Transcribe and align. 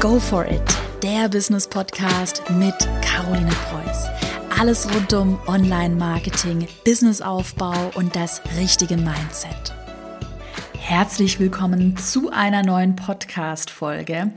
Go 0.00 0.18
for 0.18 0.46
it, 0.46 0.62
der 1.02 1.28
Business 1.28 1.68
Podcast 1.68 2.42
mit 2.52 2.74
Caroline 3.02 3.50
Preuß. 3.68 4.06
Alles 4.58 4.88
rund 4.94 5.12
um 5.12 5.38
Online-Marketing, 5.46 6.66
Businessaufbau 6.86 7.90
und 7.96 8.16
das 8.16 8.40
richtige 8.58 8.96
Mindset. 8.96 9.74
Herzlich 10.78 11.38
willkommen 11.38 11.98
zu 11.98 12.30
einer 12.30 12.62
neuen 12.62 12.96
Podcast-Folge. 12.96 14.32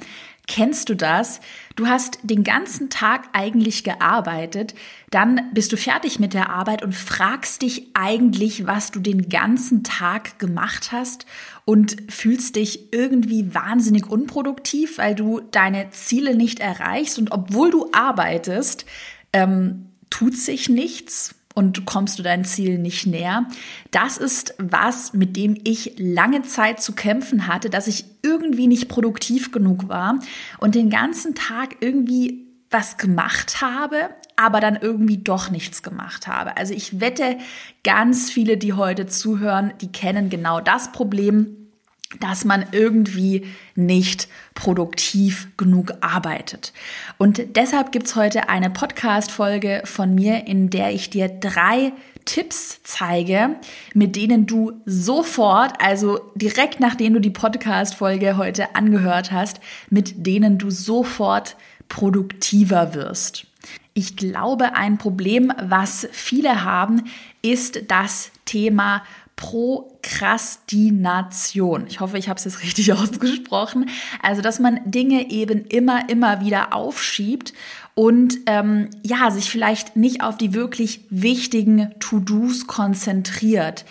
Kennst 0.46 0.89
du 0.89 0.96
das? 0.96 1.39
Du 1.78 1.88
hast 1.88 2.20
den 2.21 2.44
ganzen 2.44 2.89
Tag 2.89 3.30
eigentlich 3.32 3.86
gearbeitet, 3.86 4.76
dann 5.09 5.41
bist 5.54 5.71
du 5.71 5.77
fertig 5.77 6.20
mit 6.20 6.34
der 6.34 6.50
Arbeit 6.50 6.84
und 6.84 6.94
fragst 6.94 7.62
dich 7.62 7.88
eigentlich, 7.94 8.68
was 8.68 8.91
du 8.91 9.00
den 9.00 9.30
ganzen 9.30 9.84
Tag 9.84 10.40
gemacht 10.40 10.91
hast 10.91 11.26
und 11.64 11.95
fühlst 12.09 12.58
dich 12.58 12.94
irgendwie 12.94 13.55
wahnsinnig 13.55 14.09
unproduktiv, 14.09 14.98
weil 14.98 15.16
du 15.16 15.40
deine 15.40 15.90
Ziele 15.91 16.35
nicht 16.35 16.60
erreichst 16.60 17.18
und 17.18 17.32
obwohl 17.32 17.71
du 17.71 17.90
arbeitest, 17.94 18.85
ähm, 19.32 19.88
tut 20.10 20.35
sich 20.35 20.68
nichts 20.68 21.35
und 21.53 21.85
kommst 21.85 22.20
du 22.20 22.23
deinem 22.23 22.45
Ziel 22.45 22.77
nicht 22.77 23.05
näher. 23.05 23.45
Das 23.91 24.17
ist 24.17 24.55
was, 24.57 25.13
mit 25.13 25.35
dem 25.35 25.57
ich 25.63 25.95
lange 25.98 26.41
Zeit 26.43 26.81
zu 26.81 26.93
kämpfen 26.93 27.48
hatte, 27.48 27.70
dass 27.70 27.88
ich 27.88 28.05
irgendwie 28.21 28.67
nicht 28.67 28.89
produktiv 28.89 29.52
genug 29.52 29.88
war 29.89 30.20
und 30.59 30.76
den 30.76 30.89
ganzen 30.89 31.35
Tag 31.35 31.77
irgendwie 31.81 32.48
was 32.70 32.98
gemacht 32.98 33.62
habe, 33.62 34.09
aber 34.35 34.59
dann 34.59 34.76
irgendwie 34.76 35.20
doch 35.20 35.52
nichts 35.52 35.84
gemacht 35.84 36.27
habe. 36.27 36.57
Also 36.57 36.73
ich 36.73 36.99
wette, 36.99 37.38
ganz 37.84 38.31
viele, 38.31 38.57
die 38.57 38.73
heute 38.73 39.05
zuhören, 39.05 39.73
die 39.79 39.91
kennen 39.91 40.29
genau 40.29 40.59
das 40.59 40.91
Problem, 40.91 41.62
dass 42.20 42.45
man 42.45 42.66
irgendwie 42.72 43.48
nicht 43.76 44.27
produktiv 44.54 45.48
genug 45.58 45.94
arbeitet. 46.02 46.74
Und 47.18 47.55
deshalb 47.55 47.91
gibt's 47.91 48.15
heute 48.15 48.49
eine 48.49 48.70
Podcast-Folge 48.70 49.82
von 49.85 50.13
mir, 50.13 50.48
in 50.48 50.70
der 50.70 50.91
ich 50.91 51.10
dir 51.10 51.27
drei 51.27 51.93
Tipps 52.26 52.82
zeige, 52.84 53.55
mit 53.93 54.15
denen 54.15 54.46
du 54.46 54.82
sofort, 54.85 55.73
also 55.79 56.20
direkt 56.35 56.79
nachdem 56.79 57.13
du 57.13 57.20
die 57.20 57.29
Podcast-Folge 57.29 58.38
heute 58.38 58.76
angehört 58.76 59.32
hast, 59.32 59.60
mit 59.90 60.26
denen 60.26 60.57
du 60.57 60.70
sofort 60.70 61.57
produktiver 61.90 62.93
wirst. 62.93 63.45
Ich 63.93 64.16
glaube, 64.16 64.75
ein 64.75 64.97
Problem, 64.97 65.53
was 65.62 66.07
viele 66.12 66.63
haben, 66.63 67.03
ist 67.41 67.91
das 67.91 68.31
Thema 68.45 69.03
Prokrastination. 69.35 71.88
Ich 71.88 72.00
hoffe, 72.00 72.17
ich 72.17 72.29
habe 72.29 72.38
es 72.38 72.45
jetzt 72.45 72.62
richtig 72.62 72.94
ausgesprochen. 72.94 73.89
Also, 74.22 74.41
dass 74.41 74.59
man 74.59 74.79
Dinge 74.85 75.29
eben 75.31 75.66
immer, 75.66 76.07
immer 76.09 76.39
wieder 76.41 76.73
aufschiebt 76.73 77.53
und 77.95 78.38
ähm, 78.47 78.89
ja, 79.03 79.29
sich 79.31 79.50
vielleicht 79.50 79.95
nicht 79.95 80.22
auf 80.23 80.38
die 80.38 80.53
wirklich 80.53 81.06
wichtigen 81.09 81.94
To-Dos 82.00 82.67
konzentriert. 82.67 83.85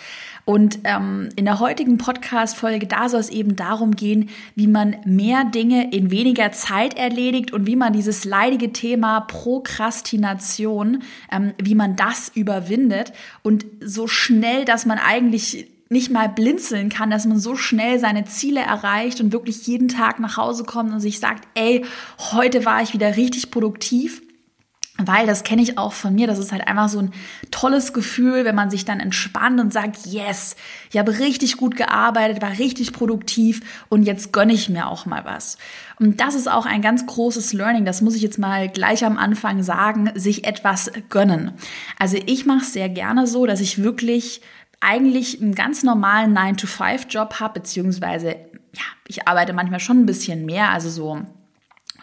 Und 0.45 0.79
ähm, 0.83 1.29
in 1.37 1.45
der 1.45 1.59
heutigen 1.59 1.97
Podcast-Folge, 1.97 2.85
da 2.85 3.07
soll 3.07 3.21
es 3.21 3.29
eben 3.29 3.55
darum 3.55 3.95
gehen, 3.95 4.29
wie 4.55 4.67
man 4.67 4.97
mehr 5.05 5.45
Dinge 5.45 5.91
in 5.91 6.11
weniger 6.11 6.51
Zeit 6.51 6.97
erledigt 6.97 7.53
und 7.53 7.65
wie 7.65 7.77
man 7.77 7.93
dieses 7.93 8.25
leidige 8.25 8.73
Thema 8.73 9.21
Prokrastination, 9.21 11.03
ähm, 11.31 11.53
wie 11.57 11.75
man 11.75 11.95
das 11.95 12.29
überwindet 12.35 13.13
und 13.41 13.65
so 13.79 14.07
schnell, 14.07 14.65
dass 14.65 14.85
man 14.85 14.97
eigentlich 14.97 15.67
nicht 15.89 16.11
mal 16.11 16.27
blinzeln 16.27 16.89
kann, 16.89 17.09
dass 17.09 17.25
man 17.25 17.39
so 17.39 17.55
schnell 17.55 17.99
seine 17.99 18.25
Ziele 18.25 18.61
erreicht 18.61 19.21
und 19.21 19.31
wirklich 19.31 19.65
jeden 19.67 19.87
Tag 19.87 20.19
nach 20.19 20.35
Hause 20.35 20.65
kommt 20.65 20.91
und 20.91 20.99
sich 20.99 21.19
sagt, 21.19 21.47
ey, 21.53 21.85
heute 22.31 22.65
war 22.65 22.81
ich 22.81 22.93
wieder 22.93 23.15
richtig 23.15 23.51
produktiv. 23.51 24.21
Weil 25.07 25.27
das 25.27 25.43
kenne 25.43 25.61
ich 25.61 25.77
auch 25.77 25.93
von 25.93 26.13
mir, 26.13 26.27
das 26.27 26.39
ist 26.39 26.51
halt 26.51 26.67
einfach 26.67 26.89
so 26.89 26.99
ein 26.99 27.13
tolles 27.51 27.93
Gefühl, 27.93 28.45
wenn 28.45 28.55
man 28.55 28.69
sich 28.69 28.85
dann 28.85 28.99
entspannt 28.99 29.59
und 29.59 29.73
sagt, 29.73 30.05
yes, 30.05 30.55
ich 30.91 30.97
habe 30.97 31.19
richtig 31.19 31.57
gut 31.57 31.75
gearbeitet, 31.75 32.41
war 32.41 32.57
richtig 32.57 32.93
produktiv 32.93 33.61
und 33.89 34.03
jetzt 34.03 34.33
gönne 34.33 34.53
ich 34.53 34.69
mir 34.69 34.87
auch 34.87 35.05
mal 35.05 35.25
was. 35.25 35.57
Und 35.99 36.19
das 36.19 36.35
ist 36.35 36.49
auch 36.49 36.65
ein 36.65 36.81
ganz 36.81 37.05
großes 37.05 37.53
Learning, 37.53 37.85
das 37.85 38.01
muss 38.01 38.15
ich 38.15 38.21
jetzt 38.21 38.39
mal 38.39 38.69
gleich 38.69 39.05
am 39.05 39.17
Anfang 39.17 39.63
sagen, 39.63 40.11
sich 40.15 40.45
etwas 40.45 40.91
gönnen. 41.09 41.51
Also 41.99 42.17
ich 42.25 42.45
mache 42.45 42.61
es 42.61 42.73
sehr 42.73 42.89
gerne 42.89 43.27
so, 43.27 43.45
dass 43.45 43.61
ich 43.61 43.83
wirklich 43.83 44.41
eigentlich 44.79 45.41
einen 45.41 45.55
ganz 45.55 45.83
normalen 45.83 46.37
9-to-5-Job 46.37 47.39
habe, 47.39 47.59
beziehungsweise 47.59 48.35
ja, 48.73 48.83
ich 49.07 49.27
arbeite 49.27 49.53
manchmal 49.53 49.79
schon 49.79 50.01
ein 50.01 50.05
bisschen 50.05 50.45
mehr, 50.45 50.69
also 50.69 50.89
so 50.89 51.21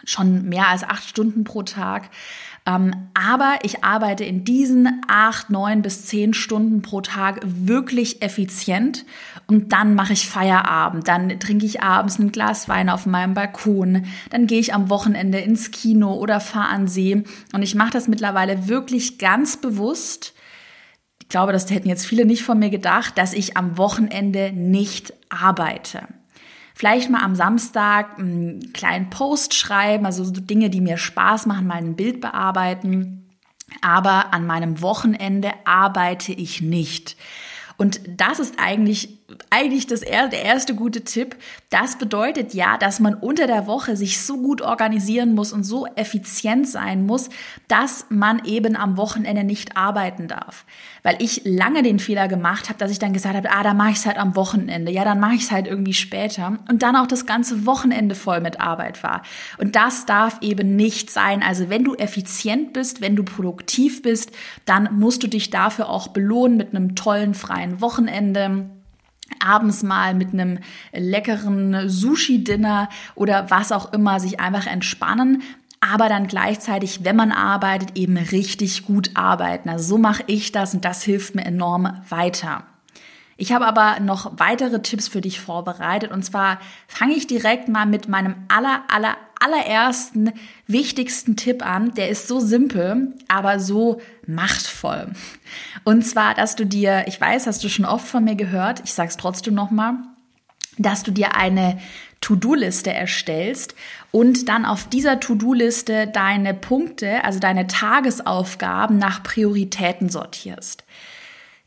schon 0.05 0.49
mehr 0.49 0.67
als 0.67 0.83
acht 0.83 1.07
Stunden 1.07 1.43
pro 1.43 1.63
Tag. 1.63 2.09
Ähm, 2.65 2.93
aber 3.15 3.59
ich 3.63 3.83
arbeite 3.83 4.23
in 4.23 4.43
diesen 4.43 5.01
acht, 5.07 5.49
neun 5.49 5.81
bis 5.81 6.05
zehn 6.05 6.33
Stunden 6.33 6.83
pro 6.83 7.01
Tag 7.01 7.39
wirklich 7.43 8.21
effizient 8.21 9.05
und 9.47 9.73
dann 9.73 9.95
mache 9.95 10.13
ich 10.13 10.29
Feierabend. 10.29 11.07
Dann 11.07 11.39
trinke 11.39 11.65
ich 11.65 11.81
abends 11.81 12.19
ein 12.19 12.31
Glas 12.31 12.69
Wein 12.69 12.89
auf 12.89 13.07
meinem 13.07 13.33
Balkon. 13.33 14.05
Dann 14.29 14.45
gehe 14.45 14.59
ich 14.59 14.75
am 14.75 14.89
Wochenende 14.89 15.39
ins 15.39 15.71
Kino 15.71 16.13
oder 16.13 16.39
fahre 16.39 16.69
an 16.69 16.87
See. 16.87 17.23
Und 17.51 17.63
ich 17.63 17.73
mache 17.73 17.91
das 17.91 18.07
mittlerweile 18.07 18.67
wirklich 18.67 19.17
ganz 19.17 19.57
bewusst. 19.57 20.35
Ich 21.19 21.29
glaube, 21.29 21.53
das 21.53 21.71
hätten 21.71 21.89
jetzt 21.89 22.05
viele 22.05 22.25
nicht 22.25 22.43
von 22.43 22.59
mir 22.59 22.69
gedacht, 22.69 23.17
dass 23.17 23.33
ich 23.33 23.57
am 23.57 23.77
Wochenende 23.77 24.51
nicht 24.53 25.13
arbeite 25.29 26.07
vielleicht 26.73 27.09
mal 27.09 27.23
am 27.23 27.35
Samstag 27.35 28.17
einen 28.17 28.73
kleinen 28.73 29.09
Post 29.09 29.53
schreiben, 29.53 30.05
also 30.05 30.23
so 30.23 30.31
Dinge, 30.31 30.69
die 30.69 30.81
mir 30.81 30.97
Spaß 30.97 31.45
machen, 31.45 31.67
mal 31.67 31.77
ein 31.77 31.95
Bild 31.95 32.21
bearbeiten. 32.21 33.29
Aber 33.81 34.33
an 34.33 34.45
meinem 34.45 34.81
Wochenende 34.81 35.51
arbeite 35.65 36.33
ich 36.33 36.61
nicht. 36.61 37.15
Und 37.81 37.99
das 38.15 38.37
ist 38.37 38.59
eigentlich 38.59 39.21
eigentlich 39.49 39.87
das, 39.87 40.01
der 40.01 40.43
erste 40.43 40.75
gute 40.75 41.03
Tipp. 41.03 41.35
Das 41.69 41.97
bedeutet 41.97 42.53
ja, 42.53 42.77
dass 42.77 42.99
man 42.99 43.13
unter 43.13 43.47
der 43.47 43.67
Woche 43.67 43.95
sich 43.95 44.21
so 44.21 44.37
gut 44.37 44.61
organisieren 44.61 45.33
muss 45.35 45.53
und 45.53 45.63
so 45.63 45.87
effizient 45.95 46.67
sein 46.67 47.05
muss, 47.05 47.29
dass 47.67 48.05
man 48.09 48.43
eben 48.45 48.75
am 48.75 48.97
Wochenende 48.97 49.43
nicht 49.43 49.77
arbeiten 49.77 50.27
darf. 50.27 50.65
Weil 51.03 51.15
ich 51.19 51.41
lange 51.45 51.81
den 51.83 51.99
Fehler 51.99 52.27
gemacht 52.27 52.69
habe, 52.69 52.77
dass 52.77 52.91
ich 52.91 52.99
dann 52.99 53.13
gesagt 53.13 53.35
habe, 53.35 53.51
ah, 53.51 53.63
da 53.63 53.73
mache 53.73 53.91
ich 53.91 53.97
es 53.97 54.05
halt 54.05 54.17
am 54.17 54.35
Wochenende. 54.35 54.91
Ja, 54.91 55.03
dann 55.03 55.19
mache 55.19 55.35
ich 55.35 55.43
es 55.43 55.51
halt 55.51 55.67
irgendwie 55.67 55.93
später. 55.93 56.59
Und 56.69 56.83
dann 56.83 56.95
auch 56.95 57.07
das 57.07 57.25
ganze 57.25 57.65
Wochenende 57.65 58.15
voll 58.15 58.41
mit 58.41 58.59
Arbeit 58.59 59.01
war. 59.03 59.23
Und 59.57 59.75
das 59.75 60.05
darf 60.05 60.37
eben 60.41 60.75
nicht 60.75 61.09
sein. 61.09 61.41
Also 61.43 61.69
wenn 61.69 61.83
du 61.83 61.95
effizient 61.95 62.73
bist, 62.73 63.01
wenn 63.01 63.15
du 63.15 63.23
produktiv 63.23 64.01
bist, 64.01 64.31
dann 64.65 64.89
musst 64.99 65.23
du 65.23 65.27
dich 65.27 65.49
dafür 65.49 65.89
auch 65.89 66.09
belohnen 66.09 66.57
mit 66.57 66.75
einem 66.75 66.95
tollen 66.95 67.33
freien 67.33 67.70
Wochenende 67.79 68.69
abends 69.39 69.83
mal 69.83 70.13
mit 70.13 70.33
einem 70.33 70.59
leckeren 70.91 71.87
Sushi-Dinner 71.87 72.89
oder 73.15 73.49
was 73.49 73.71
auch 73.71 73.93
immer 73.93 74.19
sich 74.19 74.39
einfach 74.41 74.67
entspannen, 74.67 75.41
aber 75.79 76.09
dann 76.09 76.27
gleichzeitig, 76.27 77.03
wenn 77.03 77.15
man 77.15 77.31
arbeitet, 77.31 77.97
eben 77.97 78.17
richtig 78.17 78.85
gut 78.85 79.11
arbeiten. 79.15 79.69
Also 79.69 79.95
so 79.95 79.97
mache 79.97 80.23
ich 80.27 80.51
das 80.51 80.73
und 80.73 80.85
das 80.85 81.03
hilft 81.03 81.33
mir 81.33 81.45
enorm 81.45 82.01
weiter. 82.09 82.63
Ich 83.35 83.51
habe 83.51 83.65
aber 83.65 83.99
noch 83.99 84.33
weitere 84.37 84.83
Tipps 84.83 85.07
für 85.07 85.21
dich 85.21 85.39
vorbereitet 85.39 86.11
und 86.11 86.23
zwar 86.23 86.59
fange 86.87 87.15
ich 87.15 87.25
direkt 87.25 87.67
mal 87.69 87.87
mit 87.87 88.07
meinem 88.07 88.35
aller, 88.47 88.83
aller, 88.87 89.17
allerersten, 89.41 90.31
wichtigsten 90.67 91.35
Tipp 91.35 91.65
an. 91.65 91.93
Der 91.95 92.09
ist 92.09 92.27
so 92.27 92.39
simpel, 92.39 93.13
aber 93.27 93.59
so 93.59 94.01
machtvoll. 94.27 95.07
Und 95.83 96.03
zwar, 96.03 96.33
dass 96.33 96.55
du 96.55 96.65
dir, 96.65 97.05
ich 97.07 97.19
weiß, 97.19 97.47
hast 97.47 97.63
du 97.63 97.69
schon 97.69 97.85
oft 97.85 98.07
von 98.07 98.23
mir 98.23 98.35
gehört, 98.35 98.81
ich 98.85 98.93
sag's 98.93 99.17
trotzdem 99.17 99.53
nochmal, 99.53 99.95
dass 100.77 101.03
du 101.03 101.11
dir 101.11 101.35
eine 101.35 101.79
To-Do-Liste 102.21 102.93
erstellst 102.93 103.75
und 104.11 104.47
dann 104.47 104.65
auf 104.65 104.87
dieser 104.87 105.19
To-Do-Liste 105.19 106.07
deine 106.07 106.53
Punkte, 106.53 107.23
also 107.23 107.39
deine 107.39 107.67
Tagesaufgaben 107.67 108.97
nach 108.97 109.23
Prioritäten 109.23 110.09
sortierst. 110.09 110.83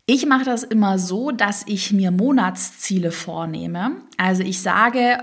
Ich 0.06 0.26
mache 0.26 0.44
das 0.44 0.62
immer 0.62 0.98
so, 0.98 1.30
dass 1.30 1.64
ich 1.66 1.92
mir 1.92 2.10
Monatsziele 2.10 3.10
vornehme. 3.10 3.92
Also 4.16 4.42
ich 4.42 4.60
sage, 4.60 5.18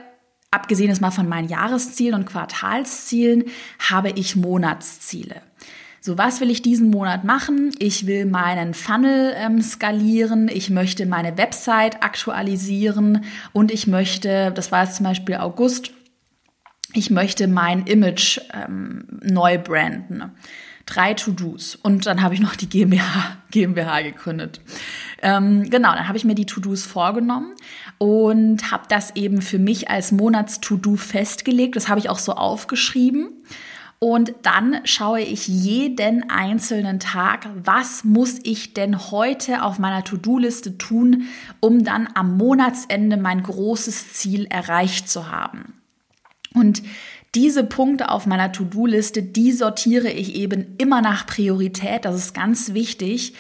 abgesehen 0.52 0.90
jetzt 0.90 1.02
mal 1.02 1.12
von 1.12 1.28
meinen 1.28 1.48
Jahreszielen 1.48 2.16
und 2.16 2.26
Quartalszielen, 2.26 3.46
habe 3.80 4.10
ich 4.12 4.36
Monatsziele. 4.36 5.42
So, 6.04 6.18
was 6.18 6.42
will 6.42 6.50
ich 6.50 6.64
diesen 6.64 6.90
Monat 6.90 7.24
machen? 7.24 7.76
Ich 7.78 8.08
will 8.08 8.26
meinen 8.26 8.74
Funnel 8.74 9.34
ähm, 9.38 9.62
skalieren, 9.62 10.48
ich 10.48 10.72
möchte 10.72 11.06
meine 11.06 11.38
Website 11.38 12.04
aktualisieren 12.04 13.24
und 13.54 13.72
ich 13.72 13.86
möchte, 13.86 14.52
das 14.54 14.72
war 14.72 14.84
jetzt 14.84 14.96
zum 14.96 15.06
Beispiel 15.06 15.36
August, 15.36 15.92
ich 16.94 17.12
möchte 17.12 17.48
mein 17.48 17.86
Image 17.86 18.40
ähm, 18.52 19.06
neu 19.22 19.60
branden. 19.60 20.32
Drei 20.94 21.14
To-Dos 21.14 21.76
und 21.76 22.06
dann 22.06 22.22
habe 22.22 22.34
ich 22.34 22.40
noch 22.40 22.56
die 22.56 22.70
GmbH, 22.70 23.38
GmbH 23.52 24.02
gegründet. 24.02 24.62
Ähm, 25.22 25.70
genau, 25.70 25.94
dann 25.94 26.08
habe 26.08 26.18
ich 26.18 26.26
mir 26.26 26.36
die 26.36 26.46
To-Dos 26.46 26.86
vorgenommen 26.86 27.54
und 27.98 28.72
habe 28.72 28.84
das 28.90 29.16
eben 29.16 29.42
für 29.42 29.60
mich 29.60 29.90
als 29.90 30.12
Monats-To-Do 30.12 30.96
festgelegt. 30.96 31.76
Das 31.76 31.88
habe 31.88 32.00
ich 32.00 32.10
auch 32.10 32.20
so 32.20 32.34
aufgeschrieben. 32.34 33.30
Und 34.04 34.34
dann 34.42 34.80
schaue 34.84 35.22
ich 35.22 35.48
jeden 35.48 36.28
einzelnen 36.32 37.00
Tag, 37.00 37.48
was 37.64 38.04
muss 38.04 38.40
ich 38.42 38.74
denn 38.74 39.12
heute 39.12 39.62
auf 39.62 39.78
meiner 39.78 40.04
To-Do-Liste 40.04 40.80
tun, 40.80 41.26
um 41.60 41.84
dann 41.84 42.10
am 42.16 42.36
Monatsende 42.36 43.18
mein 43.18 43.44
großes 43.44 44.14
Ziel 44.14 44.48
erreicht 44.50 45.08
zu 45.08 45.30
haben. 45.30 45.74
Und 46.56 46.82
diese 47.34 47.64
Punkte 47.64 48.10
auf 48.10 48.26
meiner 48.26 48.52
To-Do-Liste, 48.52 49.24
die 49.24 49.52
sortiere 49.52 50.10
ich 50.10 50.36
eben 50.36 50.76
immer 50.78 51.02
nach 51.02 51.26
Priorität. 51.26 52.06
Das 52.06 52.16
ist 52.16 52.34
ganz 52.34 52.74
wichtig, 52.74 53.34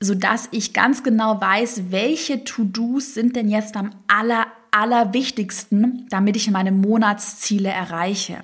so 0.00 0.14
dass 0.14 0.48
ich 0.52 0.72
ganz 0.72 1.02
genau 1.02 1.40
weiß, 1.40 1.90
welche 1.90 2.44
To-Dos 2.44 3.14
sind 3.14 3.36
denn 3.36 3.48
jetzt 3.48 3.76
am 3.76 3.90
aller, 4.08 4.46
allerwichtigsten, 4.70 6.06
damit 6.10 6.36
ich 6.36 6.50
meine 6.50 6.72
Monatsziele 6.72 7.68
erreiche. 7.68 8.42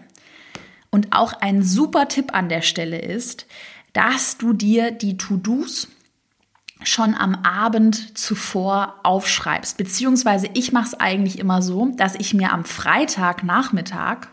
Und 0.90 1.08
auch 1.12 1.32
ein 1.32 1.62
super 1.62 2.08
Tipp 2.08 2.34
an 2.34 2.50
der 2.50 2.62
Stelle 2.62 2.98
ist, 2.98 3.46
dass 3.94 4.36
du 4.36 4.52
dir 4.52 4.90
die 4.90 5.16
To-Dos 5.16 5.88
schon 6.84 7.14
am 7.14 7.34
Abend 7.36 8.18
zuvor 8.18 9.00
aufschreibst. 9.04 9.76
Beziehungsweise 9.76 10.48
ich 10.52 10.72
mache 10.72 10.88
es 10.88 10.94
eigentlich 10.94 11.38
immer 11.38 11.62
so, 11.62 11.92
dass 11.96 12.14
ich 12.16 12.34
mir 12.34 12.52
am 12.52 12.64
Freitagnachmittag 12.64 14.28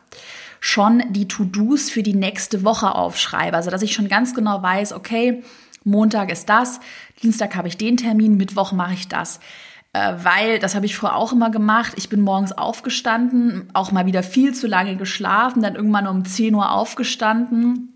schon 0.60 1.04
die 1.10 1.28
To-Dos 1.28 1.90
für 1.90 2.04
die 2.04 2.16
nächste 2.16 2.64
Woche 2.64 2.96
aufschreibe. 2.96 3.56
Also 3.56 3.72
dass 3.72 3.82
ich 3.82 3.94
schon 3.94 4.10
ganz 4.10 4.34
genau 4.34 4.62
weiß, 4.62 4.94
okay, 4.94 5.44
Montag 5.84 6.32
ist 6.32 6.50
das, 6.50 6.80
Dienstag 7.24 7.56
habe 7.56 7.68
ich 7.68 7.78
den 7.78 7.98
Termin, 7.98 8.38
Mittwoch 8.38 8.72
mache 8.72 8.94
ich 8.94 9.08
das. 9.08 9.40
Äh, 9.94 10.14
weil, 10.24 10.60
das 10.60 10.76
habe 10.76 10.86
ich 10.86 10.96
vorher 10.96 11.18
auch 11.18 11.34
immer 11.34 11.50
gemacht, 11.50 11.94
ich 11.96 12.10
bin 12.10 12.22
morgens 12.22 12.52
aufgestanden, 12.52 13.70
auch 13.74 13.92
mal 13.92 14.06
wieder 14.06 14.22
viel 14.22 14.54
zu 14.54 14.68
lange 14.68 14.98
geschlafen, 14.98 15.64
dann 15.64 15.76
irgendwann 15.76 16.08
um 16.08 16.26
10 16.26 16.54
Uhr 16.54 16.72
aufgestanden. 16.72 17.94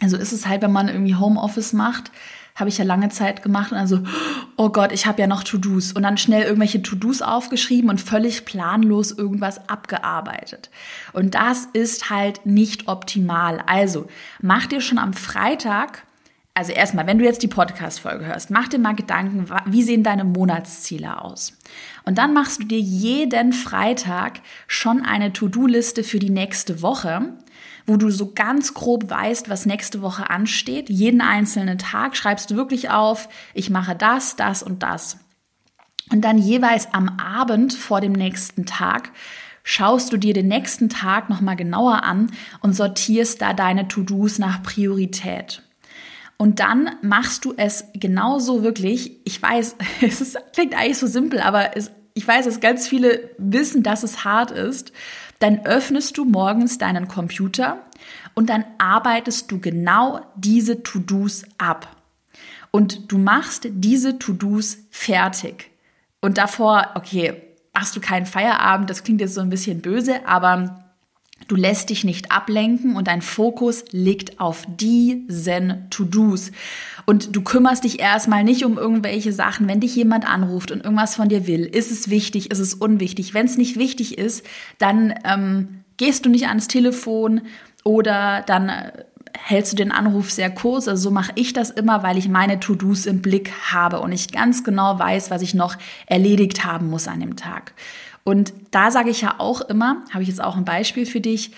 Also 0.00 0.16
ist 0.16 0.32
es 0.32 0.46
halt, 0.46 0.62
wenn 0.62 0.72
man 0.72 0.88
irgendwie 0.88 1.16
Homeoffice 1.16 1.72
macht, 1.72 2.10
habe 2.54 2.68
ich 2.68 2.78
ja 2.78 2.84
lange 2.84 3.08
Zeit 3.08 3.42
gemacht 3.42 3.72
und 3.72 3.78
also, 3.78 4.00
oh 4.56 4.70
Gott, 4.70 4.92
ich 4.92 5.06
habe 5.06 5.20
ja 5.20 5.26
noch 5.26 5.42
To-Dos 5.42 5.92
und 5.92 6.02
dann 6.02 6.18
schnell 6.18 6.42
irgendwelche 6.42 6.82
To-Dos 6.82 7.22
aufgeschrieben 7.22 7.90
und 7.90 8.00
völlig 8.00 8.44
planlos 8.44 9.10
irgendwas 9.10 9.68
abgearbeitet. 9.68 10.70
Und 11.12 11.34
das 11.34 11.66
ist 11.72 12.10
halt 12.10 12.44
nicht 12.46 12.88
optimal. 12.88 13.62
Also 13.66 14.06
mach 14.40 14.66
dir 14.66 14.80
schon 14.80 14.98
am 14.98 15.14
Freitag 15.14 16.04
also 16.54 16.72
erstmal, 16.72 17.06
wenn 17.06 17.18
du 17.18 17.24
jetzt 17.24 17.42
die 17.42 17.48
Podcast-Folge 17.48 18.26
hörst, 18.26 18.50
mach 18.50 18.68
dir 18.68 18.78
mal 18.78 18.94
Gedanken, 18.94 19.46
wie 19.64 19.82
sehen 19.82 20.02
deine 20.02 20.24
Monatsziele 20.24 21.22
aus? 21.22 21.56
Und 22.04 22.18
dann 22.18 22.34
machst 22.34 22.60
du 22.60 22.64
dir 22.64 22.78
jeden 22.78 23.54
Freitag 23.54 24.40
schon 24.66 25.02
eine 25.02 25.32
To-Do-Liste 25.32 26.04
für 26.04 26.18
die 26.18 26.28
nächste 26.28 26.82
Woche 26.82 27.32
wo 27.86 27.96
du 27.96 28.10
so 28.10 28.32
ganz 28.32 28.74
grob 28.74 29.10
weißt, 29.10 29.48
was 29.48 29.66
nächste 29.66 30.02
Woche 30.02 30.30
ansteht. 30.30 30.88
Jeden 30.88 31.20
einzelnen 31.20 31.78
Tag 31.78 32.16
schreibst 32.16 32.50
du 32.50 32.56
wirklich 32.56 32.90
auf, 32.90 33.28
ich 33.54 33.70
mache 33.70 33.94
das, 33.96 34.36
das 34.36 34.62
und 34.62 34.82
das. 34.82 35.18
Und 36.10 36.22
dann 36.22 36.38
jeweils 36.38 36.92
am 36.92 37.18
Abend 37.18 37.72
vor 37.72 38.00
dem 38.00 38.12
nächsten 38.12 38.66
Tag 38.66 39.10
schaust 39.64 40.12
du 40.12 40.16
dir 40.16 40.34
den 40.34 40.48
nächsten 40.48 40.88
Tag 40.88 41.30
nochmal 41.30 41.56
genauer 41.56 42.02
an 42.02 42.30
und 42.60 42.74
sortierst 42.74 43.40
da 43.40 43.54
deine 43.54 43.88
To-Dos 43.88 44.38
nach 44.38 44.62
Priorität. 44.62 45.62
Und 46.36 46.58
dann 46.58 46.90
machst 47.02 47.44
du 47.44 47.54
es 47.56 47.84
genauso 47.94 48.64
wirklich. 48.64 49.20
Ich 49.24 49.40
weiß, 49.40 49.76
es 50.00 50.20
ist, 50.20 50.38
klingt 50.52 50.74
eigentlich 50.74 50.98
so 50.98 51.06
simpel, 51.06 51.40
aber 51.40 51.76
es, 51.76 51.92
ich 52.14 52.26
weiß, 52.26 52.44
dass 52.44 52.60
ganz 52.60 52.86
viele 52.86 53.30
wissen, 53.38 53.82
dass 53.82 54.02
es 54.02 54.24
hart 54.24 54.50
ist 54.50 54.92
dann 55.42 55.66
öffnest 55.66 56.16
du 56.18 56.24
morgens 56.24 56.78
deinen 56.78 57.08
Computer 57.08 57.78
und 58.34 58.48
dann 58.48 58.64
arbeitest 58.78 59.50
du 59.50 59.58
genau 59.58 60.20
diese 60.36 60.84
To-Dos 60.84 61.44
ab. 61.58 61.96
Und 62.70 63.10
du 63.10 63.18
machst 63.18 63.66
diese 63.68 64.20
To-Dos 64.20 64.78
fertig. 64.90 65.72
Und 66.20 66.38
davor, 66.38 66.90
okay, 66.94 67.42
machst 67.74 67.96
du 67.96 68.00
keinen 68.00 68.24
Feierabend, 68.24 68.88
das 68.88 69.02
klingt 69.02 69.20
jetzt 69.20 69.34
so 69.34 69.40
ein 69.40 69.50
bisschen 69.50 69.82
böse, 69.82 70.26
aber 70.28 70.81
Du 71.48 71.56
lässt 71.56 71.90
dich 71.90 72.04
nicht 72.04 72.32
ablenken 72.32 72.96
und 72.96 73.08
dein 73.08 73.22
Fokus 73.22 73.84
liegt 73.90 74.40
auf 74.40 74.64
diesen 74.68 75.90
To-Dos. 75.90 76.52
Und 77.04 77.34
du 77.34 77.42
kümmerst 77.42 77.84
dich 77.84 78.00
erstmal 78.00 78.44
nicht 78.44 78.64
um 78.64 78.78
irgendwelche 78.78 79.32
Sachen. 79.32 79.68
Wenn 79.68 79.80
dich 79.80 79.94
jemand 79.96 80.28
anruft 80.28 80.70
und 80.70 80.84
irgendwas 80.84 81.16
von 81.16 81.28
dir 81.28 81.46
will, 81.46 81.64
ist 81.64 81.90
es 81.90 82.10
wichtig, 82.10 82.50
ist 82.50 82.58
es 82.58 82.74
unwichtig. 82.74 83.34
Wenn 83.34 83.46
es 83.46 83.56
nicht 83.56 83.76
wichtig 83.76 84.18
ist, 84.18 84.46
dann 84.78 85.14
ähm, 85.24 85.82
gehst 85.96 86.24
du 86.24 86.30
nicht 86.30 86.48
ans 86.48 86.68
Telefon 86.68 87.42
oder 87.84 88.42
dann 88.46 88.68
äh, 88.68 88.92
hältst 89.36 89.72
du 89.72 89.76
den 89.76 89.92
Anruf 89.92 90.30
sehr 90.30 90.50
kurz. 90.50 90.88
Also 90.88 91.04
so 91.04 91.10
mache 91.10 91.32
ich 91.34 91.52
das 91.52 91.70
immer, 91.70 92.02
weil 92.02 92.18
ich 92.18 92.28
meine 92.28 92.60
To-Dos 92.60 93.06
im 93.06 93.22
Blick 93.22 93.52
habe 93.72 94.00
und 94.00 94.12
ich 94.12 94.30
ganz 94.30 94.64
genau 94.64 94.98
weiß, 94.98 95.30
was 95.30 95.42
ich 95.42 95.54
noch 95.54 95.76
erledigt 96.06 96.64
haben 96.64 96.88
muss 96.88 97.08
an 97.08 97.20
dem 97.20 97.36
Tag. 97.36 97.72
Und 98.24 98.52
da 98.70 98.90
sage 98.90 99.10
ich 99.10 99.20
ja 99.20 99.34
auch 99.38 99.60
immer, 99.62 100.04
habe 100.12 100.22
ich 100.22 100.28
jetzt 100.28 100.42
auch 100.42 100.56
ein 100.56 100.64
Beispiel 100.64 101.06
für 101.06 101.20
dich, 101.20 101.52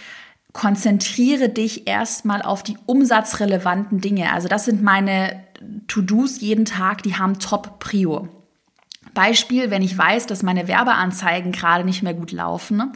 konzentriere 0.53 1.49
dich 1.49 1.87
erstmal 1.87 2.41
auf 2.41 2.63
die 2.63 2.79
umsatzrelevanten 2.87 4.01
Dinge. 4.01 4.33
Also 4.33 4.49
das 4.49 4.65
sind 4.65 4.83
meine 4.83 5.43
To-Dos 5.89 6.41
jeden 6.41 6.65
Tag, 6.65 7.03
die 7.03 7.17
haben 7.17 7.39
Top-Prio. 7.39 8.29
Beispiel, 9.13 9.71
wenn 9.71 9.83
ich 9.83 9.97
weiß, 9.97 10.27
dass 10.27 10.43
meine 10.43 10.67
Werbeanzeigen 10.69 11.53
gerade 11.53 11.85
nicht 11.85 12.03
mehr 12.03 12.15
gut 12.15 12.33
laufen, 12.33 12.93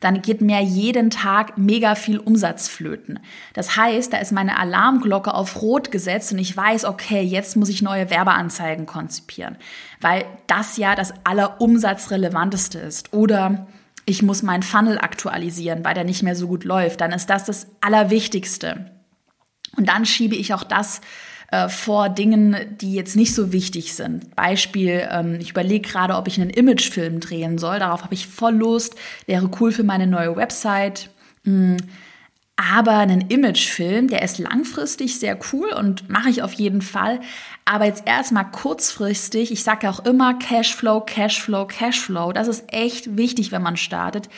dann 0.00 0.22
geht 0.22 0.40
mir 0.40 0.60
jeden 0.60 1.10
Tag 1.10 1.58
mega 1.58 1.94
viel 1.94 2.18
Umsatz 2.18 2.68
flöten. 2.68 3.18
Das 3.54 3.76
heißt, 3.76 4.12
da 4.12 4.18
ist 4.18 4.32
meine 4.32 4.58
Alarmglocke 4.58 5.34
auf 5.34 5.60
Rot 5.62 5.90
gesetzt 5.90 6.32
und 6.32 6.38
ich 6.38 6.56
weiß, 6.56 6.84
okay, 6.84 7.22
jetzt 7.22 7.56
muss 7.56 7.68
ich 7.68 7.82
neue 7.82 8.10
Werbeanzeigen 8.10 8.86
konzipieren, 8.86 9.56
weil 10.00 10.24
das 10.46 10.76
ja 10.76 10.94
das 10.94 11.12
allerumsatzrelevanteste 11.24 12.78
ist. 12.78 13.12
Oder 13.12 13.66
ich 14.04 14.22
muss 14.22 14.42
meinen 14.42 14.62
Funnel 14.62 14.98
aktualisieren, 14.98 15.84
weil 15.84 15.94
der 15.94 16.04
nicht 16.04 16.22
mehr 16.22 16.36
so 16.36 16.48
gut 16.48 16.64
läuft. 16.64 17.00
Dann 17.00 17.12
ist 17.12 17.28
das 17.28 17.44
das 17.44 17.66
Allerwichtigste. 17.80 18.90
Und 19.76 19.88
dann 19.88 20.06
schiebe 20.06 20.34
ich 20.34 20.54
auch 20.54 20.64
das 20.64 21.00
äh, 21.50 21.68
vor 21.68 22.10
Dingen, 22.10 22.56
die 22.80 22.92
jetzt 22.92 23.16
nicht 23.16 23.34
so 23.34 23.52
wichtig 23.52 23.94
sind. 23.94 24.36
Beispiel, 24.36 25.08
ähm, 25.10 25.38
ich 25.40 25.50
überlege 25.50 25.88
gerade, 25.88 26.14
ob 26.14 26.28
ich 26.28 26.40
einen 26.40 26.50
Imagefilm 26.50 27.20
drehen 27.20 27.58
soll. 27.58 27.78
Darauf 27.78 28.04
habe 28.04 28.14
ich 28.14 28.26
voll 28.26 28.54
Lust. 28.54 28.96
Wäre 29.26 29.50
cool 29.58 29.72
für 29.72 29.84
meine 29.84 30.06
neue 30.06 30.36
Website. 30.36 31.10
Mhm. 31.44 31.78
Aber 32.56 32.98
einen 32.98 33.30
Imagefilm, 33.30 34.08
der 34.08 34.22
ist 34.22 34.38
langfristig 34.38 35.20
sehr 35.20 35.38
cool 35.52 35.68
und 35.72 36.08
mache 36.08 36.28
ich 36.28 36.42
auf 36.42 36.52
jeden 36.54 36.82
Fall. 36.82 37.20
Aber 37.64 37.84
jetzt 37.84 38.02
erstmal 38.06 38.50
kurzfristig, 38.50 39.52
ich 39.52 39.62
sage 39.62 39.86
ja 39.86 39.90
auch 39.90 40.04
immer 40.04 40.34
Cashflow, 40.34 41.00
Cashflow, 41.00 41.66
Cashflow. 41.66 42.32
Das 42.32 42.48
ist 42.48 42.64
echt 42.72 43.16
wichtig, 43.16 43.52
wenn 43.52 43.62
man 43.62 43.76
startet. 43.76 44.28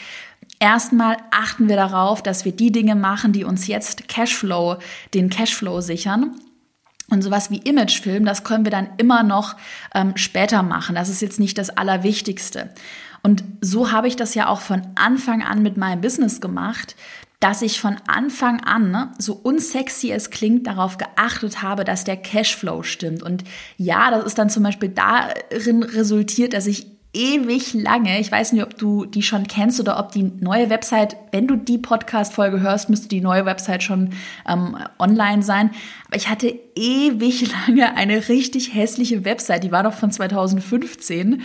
Erstmal 0.58 1.16
achten 1.30 1.68
wir 1.68 1.76
darauf, 1.76 2.22
dass 2.22 2.44
wir 2.44 2.52
die 2.52 2.70
Dinge 2.70 2.94
machen, 2.94 3.32
die 3.32 3.44
uns 3.44 3.66
jetzt 3.66 4.06
Cashflow, 4.06 4.76
den 5.14 5.30
Cashflow 5.30 5.80
sichern. 5.80 6.36
Und 7.10 7.22
sowas 7.22 7.50
wie 7.50 7.58
Imagefilm, 7.58 8.24
das 8.24 8.44
können 8.44 8.64
wir 8.64 8.70
dann 8.70 8.88
immer 8.96 9.22
noch 9.22 9.56
ähm, 9.94 10.12
später 10.16 10.62
machen. 10.62 10.94
Das 10.94 11.08
ist 11.08 11.20
jetzt 11.20 11.40
nicht 11.40 11.58
das 11.58 11.70
Allerwichtigste. 11.70 12.70
Und 13.22 13.44
so 13.60 13.92
habe 13.92 14.08
ich 14.08 14.16
das 14.16 14.34
ja 14.34 14.48
auch 14.48 14.60
von 14.60 14.82
Anfang 14.94 15.42
an 15.42 15.62
mit 15.62 15.76
meinem 15.76 16.00
Business 16.00 16.40
gemacht, 16.40 16.96
dass 17.40 17.62
ich 17.62 17.80
von 17.80 17.96
Anfang 18.06 18.60
an, 18.60 18.90
ne, 18.90 19.12
so 19.18 19.32
unsexy 19.32 20.12
es 20.12 20.30
klingt, 20.30 20.66
darauf 20.66 20.98
geachtet 20.98 21.62
habe, 21.62 21.84
dass 21.84 22.04
der 22.04 22.18
Cashflow 22.18 22.82
stimmt. 22.82 23.22
Und 23.22 23.44
ja, 23.78 24.10
das 24.10 24.24
ist 24.24 24.38
dann 24.38 24.50
zum 24.50 24.62
Beispiel 24.62 24.90
darin 24.90 25.82
resultiert, 25.82 26.52
dass 26.52 26.66
ich 26.66 26.86
ewig 27.12 27.74
lange. 27.74 28.20
Ich 28.20 28.30
weiß 28.30 28.52
nicht, 28.52 28.62
ob 28.62 28.76
du 28.76 29.04
die 29.04 29.22
schon 29.22 29.46
kennst 29.46 29.80
oder 29.80 29.98
ob 29.98 30.12
die 30.12 30.22
neue 30.22 30.70
Website, 30.70 31.16
wenn 31.32 31.48
du 31.48 31.56
die 31.56 31.78
Podcast-Folge 31.78 32.60
hörst, 32.60 32.88
müsste 32.88 33.08
die 33.08 33.20
neue 33.20 33.46
Website 33.46 33.82
schon 33.82 34.10
ähm, 34.48 34.76
online 34.98 35.42
sein. 35.42 35.70
Aber 36.06 36.16
ich 36.16 36.28
hatte 36.28 36.54
ewig 36.76 37.52
lange 37.66 37.96
eine 37.96 38.28
richtig 38.28 38.74
hässliche 38.74 39.24
Website, 39.24 39.64
die 39.64 39.72
war 39.72 39.82
doch 39.82 39.94
von 39.94 40.12
2015, 40.12 41.42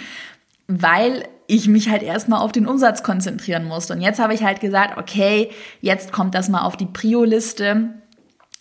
weil 0.67 1.27
ich 1.47 1.67
mich 1.67 1.89
halt 1.89 2.01
erstmal 2.03 2.41
auf 2.41 2.51
den 2.51 2.67
Umsatz 2.67 3.03
konzentrieren 3.03 3.65
musste. 3.65 3.93
Und 3.93 4.01
jetzt 4.01 4.19
habe 4.19 4.33
ich 4.33 4.43
halt 4.43 4.61
gesagt, 4.61 4.97
okay, 4.97 5.51
jetzt 5.79 6.11
kommt 6.11 6.33
das 6.33 6.49
mal 6.49 6.61
auf 6.61 6.75
die 6.75 6.87
Prio-Liste 6.87 7.93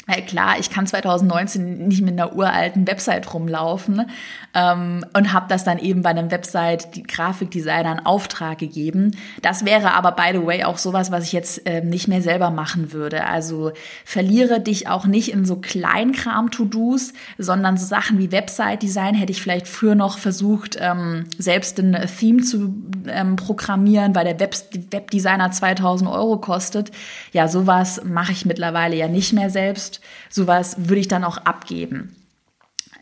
weil 0.07 0.23
klar, 0.23 0.59
ich 0.59 0.71
kann 0.71 0.87
2019 0.87 1.89
nicht 1.89 2.03
mit 2.03 2.13
einer 2.13 2.35
uralten 2.35 2.87
Website 2.87 3.33
rumlaufen 3.33 4.07
ähm, 4.55 5.05
und 5.17 5.33
habe 5.33 5.47
das 5.49 5.65
dann 5.65 5.79
eben 5.79 6.03
bei 6.03 6.11
einem 6.11 6.31
Website 6.31 6.95
die 6.95 7.03
Grafikdesigner 7.03 7.93
in 7.93 8.07
Auftrag 8.07 8.59
gegeben. 8.59 9.17
Das 9.41 9.65
wäre 9.65 9.95
aber 9.95 10.13
by 10.13 10.31
the 10.33 10.45
way 10.45 10.65
auch 10.65 10.79
sowas, 10.79 11.11
was 11.11 11.25
ich 11.25 11.33
jetzt 11.33 11.67
äh, 11.67 11.83
nicht 11.83 12.09
mehr 12.09 12.21
selber 12.21 12.51
machen 12.51 12.93
würde. 12.93 13.27
Also 13.27 13.73
verliere 14.05 14.61
dich 14.61 14.89
auch 14.89 15.07
nicht 15.07 15.33
in 15.33 15.45
so 15.47 15.57
Kleinkram-To-Dos, 15.57 17.15
sondern 17.39 17.79
so 17.79 17.87
Sachen 17.87 18.19
wie 18.19 18.31
Website-Design 18.31 19.15
hätte 19.15 19.33
ich 19.33 19.41
vielleicht 19.41 19.69
früher 19.69 19.95
noch 19.95 20.19
versucht, 20.19 20.77
ähm, 20.81 21.25
selbst 21.39 21.79
ein 21.79 21.97
Theme 22.19 22.43
zu 22.43 22.75
ähm, 23.07 23.37
programmieren, 23.37 24.15
weil 24.15 24.25
der 24.25 24.41
Web 24.41 24.55
Webdesigner 24.91 25.51
2000 25.51 26.11
Euro 26.11 26.39
kostet. 26.39 26.91
Ja, 27.33 27.49
sowas 27.49 28.03
mache 28.05 28.33
ich 28.33 28.45
mittlerweile 28.45 28.97
ja 28.97 29.09
nicht 29.09 29.33
mehr 29.33 29.51
selbst 29.51 29.94
sowas 30.31 30.77
würde 30.79 31.01
ich 31.01 31.09
dann 31.09 31.25
auch 31.25 31.39
abgeben. 31.39 32.17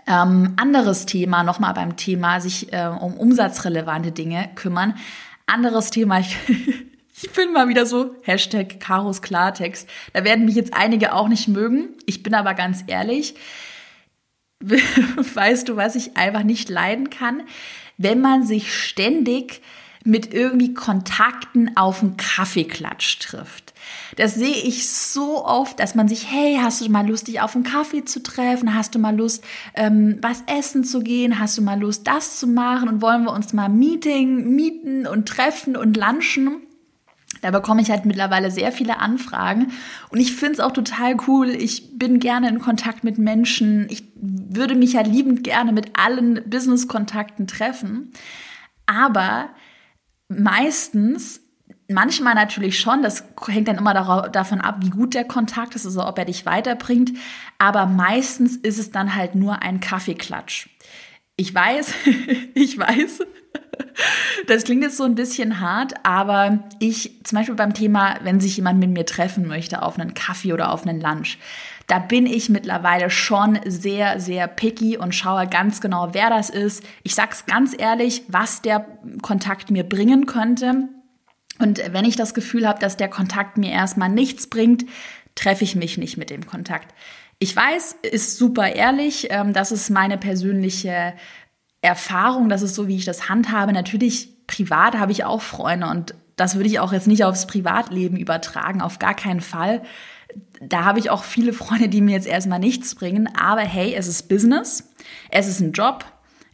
Ähm, 0.07 0.55
anderes 0.57 1.07
Thema, 1.07 1.43
nochmal 1.45 1.75
beim 1.75 1.97
Thema, 1.97 2.41
sich 2.41 2.73
äh, 2.73 2.87
um 2.87 3.15
umsatzrelevante 3.15 4.13
Dinge 4.13 4.51
kümmern. 4.55 4.95
Anderes 5.47 5.91
Thema, 5.91 6.19
ich, 6.19 6.37
ich 7.23 7.31
bin 7.31 7.53
mal 7.53 7.69
wieder 7.69 7.87
so, 7.87 8.17
Hashtag 8.23 8.81
Karos 8.81 9.23
Klartext. 9.23 9.89
Da 10.13 10.25
werden 10.25 10.45
mich 10.45 10.57
jetzt 10.57 10.75
einige 10.75 11.15
auch 11.15 11.29
nicht 11.29 11.49
mögen. 11.49 11.91
Ich 12.07 12.23
bin 12.23 12.35
aber 12.35 12.55
ganz 12.55 12.85
ehrlich, 12.89 13.37
weißt 14.61 15.69
du, 15.69 15.77
was 15.77 15.95
ich 15.95 16.17
einfach 16.17 16.43
nicht 16.43 16.69
leiden 16.69 17.11
kann? 17.11 17.43
Wenn 17.97 18.21
man 18.21 18.45
sich 18.45 18.75
ständig 18.75 19.61
mit 20.05 20.35
irgendwie 20.35 20.75
Kontakten 20.75 21.77
auf 21.77 22.03
einen 22.03 22.17
Kaffeeklatsch 22.17 23.19
trifft. 23.21 23.72
Das 24.17 24.35
sehe 24.35 24.55
ich 24.55 24.89
so 24.89 25.45
oft, 25.45 25.81
dass 25.81 25.95
man 25.95 26.09
sich, 26.09 26.31
hey, 26.31 26.59
hast 26.61 26.81
du 26.81 26.91
mal 26.91 27.09
Lust, 27.09 27.29
dich 27.29 27.41
auf 27.41 27.55
einen 27.55 27.65
Kaffee 27.65 28.05
zu 28.05 28.23
treffen? 28.23 28.75
Hast 28.75 28.95
du 28.95 28.99
mal 28.99 29.17
Lust, 29.17 29.45
ähm, 29.75 30.19
was 30.21 30.43
essen 30.47 30.85
zu 30.85 31.01
gehen? 31.01 31.39
Hast 31.39 31.57
du 31.59 31.63
mal 31.63 31.81
Lust, 31.81 32.07
das 32.07 32.39
zu 32.39 32.47
machen? 32.47 32.89
Und 32.89 33.03
wollen 33.03 33.25
wir 33.25 33.33
uns 33.33 33.53
mal 33.53 33.69
Meeting, 33.69 34.55
mieten 34.55 35.07
und 35.07 35.29
treffen 35.29 35.77
und 35.77 35.97
lunchen? 35.97 36.63
Da 37.43 37.51
bekomme 37.51 37.83
ich 37.83 37.91
halt 37.91 38.05
mittlerweile 38.05 38.53
sehr 38.53 38.71
viele 38.71 39.01
Anfragen 39.01 39.73
und 40.11 40.21
ich 40.21 40.35
finde 40.37 40.55
es 40.55 40.61
auch 40.61 40.71
total 40.71 41.17
cool. 41.27 41.49
Ich 41.51 41.99
bin 41.99 42.21
gerne 42.21 42.49
in 42.49 42.61
Kontakt 42.61 43.03
mit 43.03 43.19
Menschen. 43.19 43.89
Ich 43.91 44.05
würde 44.15 44.77
mich 44.77 44.93
ja 44.93 45.01
liebend 45.01 45.43
gerne 45.43 45.73
mit 45.73 45.99
allen 45.99 46.41
Business-Kontakten 46.49 47.49
treffen. 47.49 48.13
Aber 48.87 49.51
meistens 50.29 51.41
Manchmal 51.93 52.35
natürlich 52.35 52.79
schon, 52.79 53.03
das 53.03 53.25
hängt 53.47 53.69
dann 53.69 53.79
immer 53.79 53.95
davon 54.29 54.61
ab, 54.61 54.77
wie 54.81 54.91
gut 54.91 55.15
der 55.15 55.25
Kontakt 55.25 55.75
ist, 55.75 55.87
also 55.87 56.05
ob 56.07 56.19
er 56.19 56.25
dich 56.25 56.47
weiterbringt. 56.47 57.13
Aber 57.59 57.87
meistens 57.87 58.57
ist 58.57 58.79
es 58.79 58.91
dann 58.91 59.15
halt 59.15 59.35
nur 59.35 59.63
ein 59.63 59.81
Kaffeeklatsch. 59.81 60.69
Ich 61.37 61.55
weiß, 61.55 61.95
ich 62.55 62.79
weiß, 62.79 63.21
das 64.47 64.65
klingt 64.65 64.83
jetzt 64.83 64.97
so 64.97 65.05
ein 65.05 65.15
bisschen 65.15 65.61
hart, 65.61 65.95
aber 66.03 66.61
ich, 66.79 67.25
zum 67.25 67.39
Beispiel 67.39 67.55
beim 67.55 67.75
Thema, 67.75 68.17
wenn 68.23 68.41
sich 68.41 68.57
jemand 68.57 68.79
mit 68.79 68.91
mir 68.91 69.07
treffen 69.07 69.47
möchte 69.47 69.83
auf 69.83 69.99
einen 69.99 70.15
Kaffee 70.15 70.53
oder 70.53 70.73
auf 70.73 70.87
einen 70.87 71.01
Lunch, 71.01 71.39
da 71.87 71.99
bin 71.99 72.27
ich 72.27 72.49
mittlerweile 72.49 73.11
schon 73.11 73.59
sehr, 73.67 74.21
sehr 74.21 74.47
picky 74.47 74.97
und 74.97 75.15
schaue 75.15 75.47
ganz 75.47 75.81
genau, 75.81 76.11
wer 76.13 76.31
das 76.31 76.49
ist. 76.49 76.85
Ich 77.03 77.15
sag's 77.15 77.47
ganz 77.47 77.75
ehrlich, 77.77 78.23
was 78.29 78.63
der 78.63 78.87
Kontakt 79.21 79.71
mir 79.71 79.85
bringen 79.85 80.27
könnte. 80.27 80.89
Und 81.63 81.81
wenn 81.93 82.05
ich 82.05 82.17
das 82.17 82.35
Gefühl 82.35 82.67
habe, 82.67 82.81
dass 82.81 82.97
der 82.97 83.09
Kontakt 83.09 83.57
mir 83.57 83.71
erstmal 83.71 84.09
nichts 84.09 84.49
bringt, 84.49 84.85
treffe 85.35 85.65
ich 85.65 85.77
mich 85.77 85.97
nicht 85.97 86.17
mit 86.17 86.31
dem 86.31 86.47
Kontakt. 86.47 86.95
Ich 87.39 87.55
weiß, 87.57 87.97
ist 88.03 88.37
super 88.37 88.73
ehrlich, 88.75 89.29
ähm, 89.31 89.53
das 89.53 89.73
ist 89.73 89.91
meine 89.91 90.19
persönliche 90.19 91.15
Erfahrung, 91.81 92.49
das 92.49 92.63
ist 92.63 92.75
so, 92.75 92.87
wie 92.87 92.97
ich 92.97 93.05
das 93.05 93.29
handhabe. 93.29 93.73
Natürlich, 93.73 94.47
privat 94.47 94.99
habe 94.99 95.13
ich 95.13 95.25
auch 95.25 95.43
Freunde 95.43 95.89
und 95.89 96.15
das 96.37 96.55
würde 96.55 96.69
ich 96.69 96.81
auch 96.81 96.93
jetzt 96.93 97.09
nicht 97.09 97.25
aufs 97.25 97.47
Privatleben 97.47 98.17
übertragen, 98.17 98.81
auf 98.81 98.99
gar 98.99 99.15
keinen 99.15 99.41
Fall. 99.41 99.83
Da 100.61 100.85
habe 100.85 100.99
ich 100.99 101.11
auch 101.11 101.25
viele 101.25 101.53
Freunde, 101.53 101.89
die 101.89 102.01
mir 102.01 102.13
jetzt 102.13 102.27
erstmal 102.27 102.59
nichts 102.59 102.95
bringen, 102.95 103.29
aber 103.37 103.63
hey, 103.63 103.95
es 103.95 104.07
ist 104.07 104.29
Business, 104.29 104.93
es 105.31 105.49
ist 105.49 105.61
ein 105.61 105.73
Job, 105.73 106.05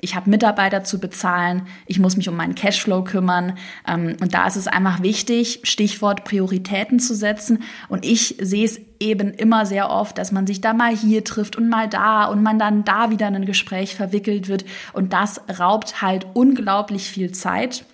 ich 0.01 0.15
habe 0.15 0.31
Mitarbeiter 0.31 0.85
zu 0.85 1.01
bezahlen, 1.01 1.67
ich 1.87 1.99
muss 1.99 2.17
mich 2.17 2.29
um 2.29 2.37
meinen 2.37 2.55
Cashflow 2.55 3.03
kümmern. 3.03 3.59
Ähm, 3.87 4.17
und 4.21 4.35
da 4.35 4.47
ist 4.47 4.57
es 4.57 4.69
einfach 4.69 5.03
wichtig, 5.03 5.61
Stichwort 5.65 6.25
Prioritäten 6.25 7.01
zu 7.01 7.15
setzen. 7.15 7.63
Und 7.89 8.05
ich 8.05 8.37
sehe 8.41 8.65
es 8.65 8.81
eben 9.01 9.33
immer 9.33 9.67
sehr 9.67 9.91
oft, 9.91 10.19
dass 10.19 10.33
man 10.33 10.47
sich 10.47 10.61
da 10.61 10.73
mal 10.73 10.97
hier 10.97 11.25
trifft 11.25 11.57
und 11.57 11.69
mal 11.69 11.89
da 11.89 12.27
und 12.27 12.43
man 12.43 12.59
dann 12.59 12.85
da 12.85 13.11
wieder 13.11 13.29
in 13.29 13.37
ein 13.37 13.47
Gespräch 13.47 13.97
verwickelt 13.97 14.49
wird. 14.49 14.65
Und 14.93 15.13
das 15.13 15.41
raubt 15.59 16.01
halt 16.01 16.27
unglaublich 16.35 17.09
viel 17.09 17.33
Zeit 17.33 17.85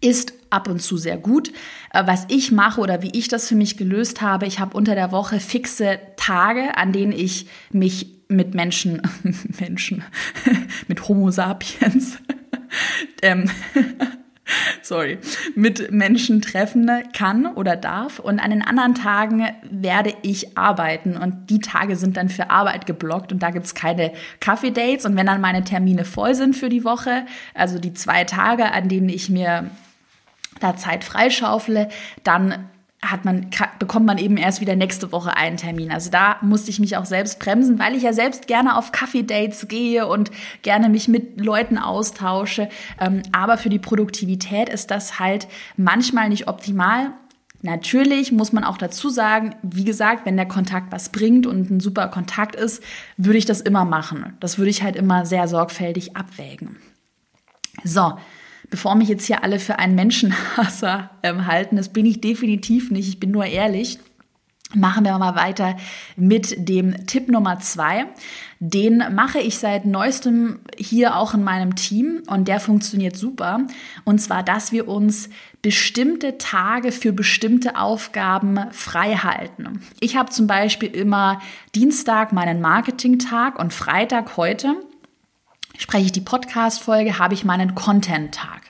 ist 0.00 0.34
ab 0.50 0.68
und 0.68 0.80
zu 0.80 0.98
sehr 0.98 1.16
gut. 1.16 1.50
Äh, 1.92 2.06
was 2.06 2.26
ich 2.28 2.52
mache 2.52 2.80
oder 2.80 3.02
wie 3.02 3.10
ich 3.16 3.28
das 3.28 3.48
für 3.48 3.54
mich 3.54 3.78
gelöst 3.78 4.20
habe, 4.20 4.46
ich 4.46 4.60
habe 4.60 4.76
unter 4.76 4.94
der 4.94 5.12
Woche 5.12 5.40
fixe 5.40 5.98
Tage, 6.16 6.76
an 6.76 6.92
denen 6.92 7.12
ich 7.12 7.46
mich 7.72 8.23
mit 8.28 8.54
Menschen, 8.54 9.02
Menschen, 9.60 10.04
mit 10.88 11.08
Homo 11.08 11.30
sapiens, 11.30 12.18
ähm, 13.22 13.50
sorry, 14.82 15.18
mit 15.54 15.90
Menschen 15.90 16.42
treffen 16.42 16.90
kann 17.16 17.46
oder 17.46 17.76
darf. 17.76 18.18
Und 18.18 18.40
an 18.40 18.50
den 18.50 18.62
anderen 18.62 18.94
Tagen 18.94 19.46
werde 19.62 20.14
ich 20.22 20.56
arbeiten. 20.56 21.16
Und 21.16 21.50
die 21.50 21.60
Tage 21.60 21.96
sind 21.96 22.16
dann 22.16 22.28
für 22.28 22.50
Arbeit 22.50 22.86
geblockt 22.86 23.32
und 23.32 23.42
da 23.42 23.50
gibt's 23.50 23.74
keine 23.74 24.12
Kaffee-Dates. 24.40 25.06
Und 25.06 25.16
wenn 25.16 25.26
dann 25.26 25.40
meine 25.40 25.64
Termine 25.64 26.04
voll 26.04 26.34
sind 26.34 26.56
für 26.56 26.68
die 26.68 26.84
Woche, 26.84 27.26
also 27.54 27.78
die 27.78 27.94
zwei 27.94 28.24
Tage, 28.24 28.72
an 28.72 28.88
denen 28.88 29.08
ich 29.08 29.30
mir 29.30 29.70
da 30.60 30.76
Zeit 30.76 31.04
freischaufle, 31.04 31.88
dann 32.22 32.68
hat 33.10 33.24
man, 33.24 33.50
bekommt 33.78 34.06
man 34.06 34.18
eben 34.18 34.36
erst 34.36 34.60
wieder 34.60 34.76
nächste 34.76 35.12
Woche 35.12 35.36
einen 35.36 35.56
Termin. 35.56 35.90
Also 35.90 36.10
da 36.10 36.36
musste 36.42 36.70
ich 36.70 36.80
mich 36.80 36.96
auch 36.96 37.04
selbst 37.04 37.38
bremsen, 37.38 37.78
weil 37.78 37.94
ich 37.94 38.02
ja 38.02 38.12
selbst 38.12 38.46
gerne 38.46 38.76
auf 38.76 38.92
Kaffee-Dates 38.92 39.68
gehe 39.68 40.06
und 40.06 40.30
gerne 40.62 40.88
mich 40.88 41.08
mit 41.08 41.40
Leuten 41.40 41.78
austausche. 41.78 42.68
Ähm, 43.00 43.22
aber 43.32 43.58
für 43.58 43.68
die 43.68 43.78
Produktivität 43.78 44.68
ist 44.68 44.90
das 44.90 45.18
halt 45.18 45.48
manchmal 45.76 46.28
nicht 46.28 46.48
optimal. 46.48 47.12
Natürlich 47.62 48.30
muss 48.30 48.52
man 48.52 48.62
auch 48.62 48.76
dazu 48.76 49.08
sagen, 49.08 49.54
wie 49.62 49.84
gesagt, 49.84 50.26
wenn 50.26 50.36
der 50.36 50.46
Kontakt 50.46 50.92
was 50.92 51.08
bringt 51.08 51.46
und 51.46 51.70
ein 51.70 51.80
super 51.80 52.08
Kontakt 52.08 52.56
ist, 52.56 52.82
würde 53.16 53.38
ich 53.38 53.46
das 53.46 53.62
immer 53.62 53.86
machen. 53.86 54.36
Das 54.40 54.58
würde 54.58 54.70
ich 54.70 54.82
halt 54.82 54.96
immer 54.96 55.24
sehr 55.24 55.48
sorgfältig 55.48 56.14
abwägen. 56.14 56.76
So, 57.82 58.18
bevor 58.74 58.96
mich 58.96 59.08
jetzt 59.08 59.26
hier 59.26 59.44
alle 59.44 59.60
für 59.60 59.78
einen 59.78 59.94
Menschenhasser 59.94 61.10
ähm, 61.22 61.46
halten, 61.46 61.76
das 61.76 61.90
bin 61.90 62.06
ich 62.06 62.20
definitiv 62.20 62.90
nicht, 62.90 63.08
ich 63.08 63.20
bin 63.20 63.30
nur 63.30 63.46
ehrlich. 63.46 64.00
Machen 64.74 65.04
wir 65.04 65.16
mal 65.16 65.36
weiter 65.36 65.76
mit 66.16 66.68
dem 66.68 67.06
Tipp 67.06 67.28
Nummer 67.28 67.60
zwei. 67.60 68.06
Den 68.58 69.04
mache 69.14 69.38
ich 69.38 69.58
seit 69.58 69.86
neuestem 69.86 70.58
hier 70.76 71.14
auch 71.14 71.34
in 71.34 71.44
meinem 71.44 71.76
Team 71.76 72.24
und 72.26 72.48
der 72.48 72.58
funktioniert 72.58 73.16
super. 73.16 73.60
Und 74.02 74.20
zwar, 74.20 74.42
dass 74.42 74.72
wir 74.72 74.88
uns 74.88 75.28
bestimmte 75.62 76.38
Tage 76.38 76.90
für 76.90 77.12
bestimmte 77.12 77.76
Aufgaben 77.76 78.58
frei 78.72 79.14
halten. 79.14 79.82
Ich 80.00 80.16
habe 80.16 80.30
zum 80.30 80.48
Beispiel 80.48 80.88
immer 80.88 81.40
Dienstag 81.76 82.32
meinen 82.32 82.60
Marketing-Tag 82.60 83.60
und 83.60 83.72
Freitag 83.72 84.36
heute 84.36 84.74
spreche 85.78 86.06
ich 86.06 86.12
die 86.12 86.20
Podcast-Folge, 86.20 87.18
habe 87.18 87.34
ich 87.34 87.44
meinen 87.44 87.74
Content-Tag. 87.74 88.62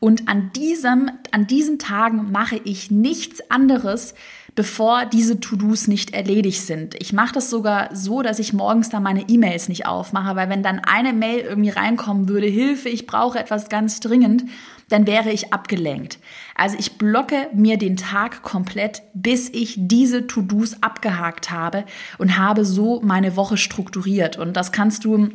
Und 0.00 0.28
an 0.28 0.50
diesem, 0.54 1.10
an 1.30 1.46
diesen 1.46 1.78
Tagen 1.78 2.32
mache 2.32 2.60
ich 2.64 2.90
nichts 2.90 3.50
anderes, 3.50 4.14
bevor 4.54 5.04
diese 5.04 5.40
To-Dos 5.40 5.88
nicht 5.88 6.14
erledigt 6.14 6.62
sind. 6.62 6.94
Ich 7.00 7.12
mache 7.12 7.34
das 7.34 7.50
sogar 7.50 7.94
so, 7.94 8.22
dass 8.22 8.38
ich 8.38 8.52
morgens 8.52 8.88
da 8.88 8.98
meine 8.98 9.28
E-Mails 9.28 9.68
nicht 9.68 9.86
aufmache, 9.86 10.36
weil 10.36 10.48
wenn 10.48 10.62
dann 10.62 10.80
eine 10.80 11.12
Mail 11.12 11.40
irgendwie 11.40 11.70
reinkommen 11.70 12.28
würde, 12.28 12.46
Hilfe, 12.46 12.88
ich 12.88 13.06
brauche 13.06 13.38
etwas 13.38 13.68
ganz 13.68 14.00
dringend, 14.00 14.44
dann 14.88 15.06
wäre 15.06 15.30
ich 15.30 15.52
abgelenkt. 15.52 16.18
Also 16.56 16.76
ich 16.78 16.98
blocke 16.98 17.48
mir 17.54 17.78
den 17.78 17.96
Tag 17.96 18.42
komplett, 18.42 19.02
bis 19.14 19.48
ich 19.50 19.74
diese 19.78 20.26
To-Dos 20.26 20.82
abgehakt 20.82 21.50
habe 21.50 21.84
und 22.18 22.38
habe 22.38 22.64
so 22.64 23.00
meine 23.02 23.36
Woche 23.36 23.56
strukturiert. 23.56 24.36
Und 24.36 24.54
das 24.56 24.72
kannst 24.72 25.04
du 25.04 25.28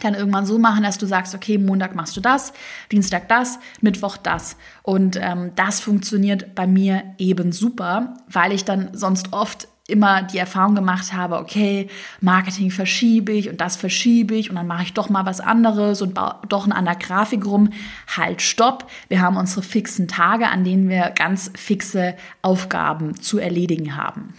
dann 0.00 0.14
irgendwann 0.14 0.46
so 0.46 0.58
machen, 0.58 0.82
dass 0.82 0.98
du 0.98 1.06
sagst, 1.06 1.34
okay, 1.34 1.58
Montag 1.58 1.94
machst 1.94 2.16
du 2.16 2.20
das, 2.20 2.52
Dienstag 2.90 3.28
das, 3.28 3.58
Mittwoch 3.80 4.16
das. 4.16 4.56
Und 4.82 5.18
ähm, 5.20 5.52
das 5.54 5.80
funktioniert 5.80 6.54
bei 6.54 6.66
mir 6.66 7.02
eben 7.18 7.52
super, 7.52 8.14
weil 8.28 8.52
ich 8.52 8.64
dann 8.64 8.90
sonst 8.92 9.32
oft 9.32 9.68
immer 9.88 10.22
die 10.22 10.38
Erfahrung 10.38 10.74
gemacht 10.74 11.12
habe, 11.12 11.36
okay, 11.36 11.88
Marketing 12.20 12.70
verschiebe 12.70 13.32
ich 13.32 13.50
und 13.50 13.60
das 13.60 13.76
verschiebe 13.76 14.34
ich 14.34 14.48
und 14.48 14.56
dann 14.56 14.66
mache 14.66 14.84
ich 14.84 14.94
doch 14.94 15.10
mal 15.10 15.26
was 15.26 15.40
anderes 15.40 16.02
und 16.02 16.14
baue 16.14 16.36
doch 16.48 16.68
an 16.70 16.84
der 16.84 16.94
Grafik 16.94 17.44
rum. 17.44 17.70
Halt, 18.16 18.42
stopp. 18.42 18.88
Wir 19.08 19.20
haben 19.20 19.36
unsere 19.36 19.62
fixen 19.62 20.08
Tage, 20.08 20.48
an 20.48 20.64
denen 20.64 20.88
wir 20.88 21.10
ganz 21.10 21.50
fixe 21.54 22.14
Aufgaben 22.42 23.20
zu 23.20 23.38
erledigen 23.38 23.96
haben. 23.96 24.34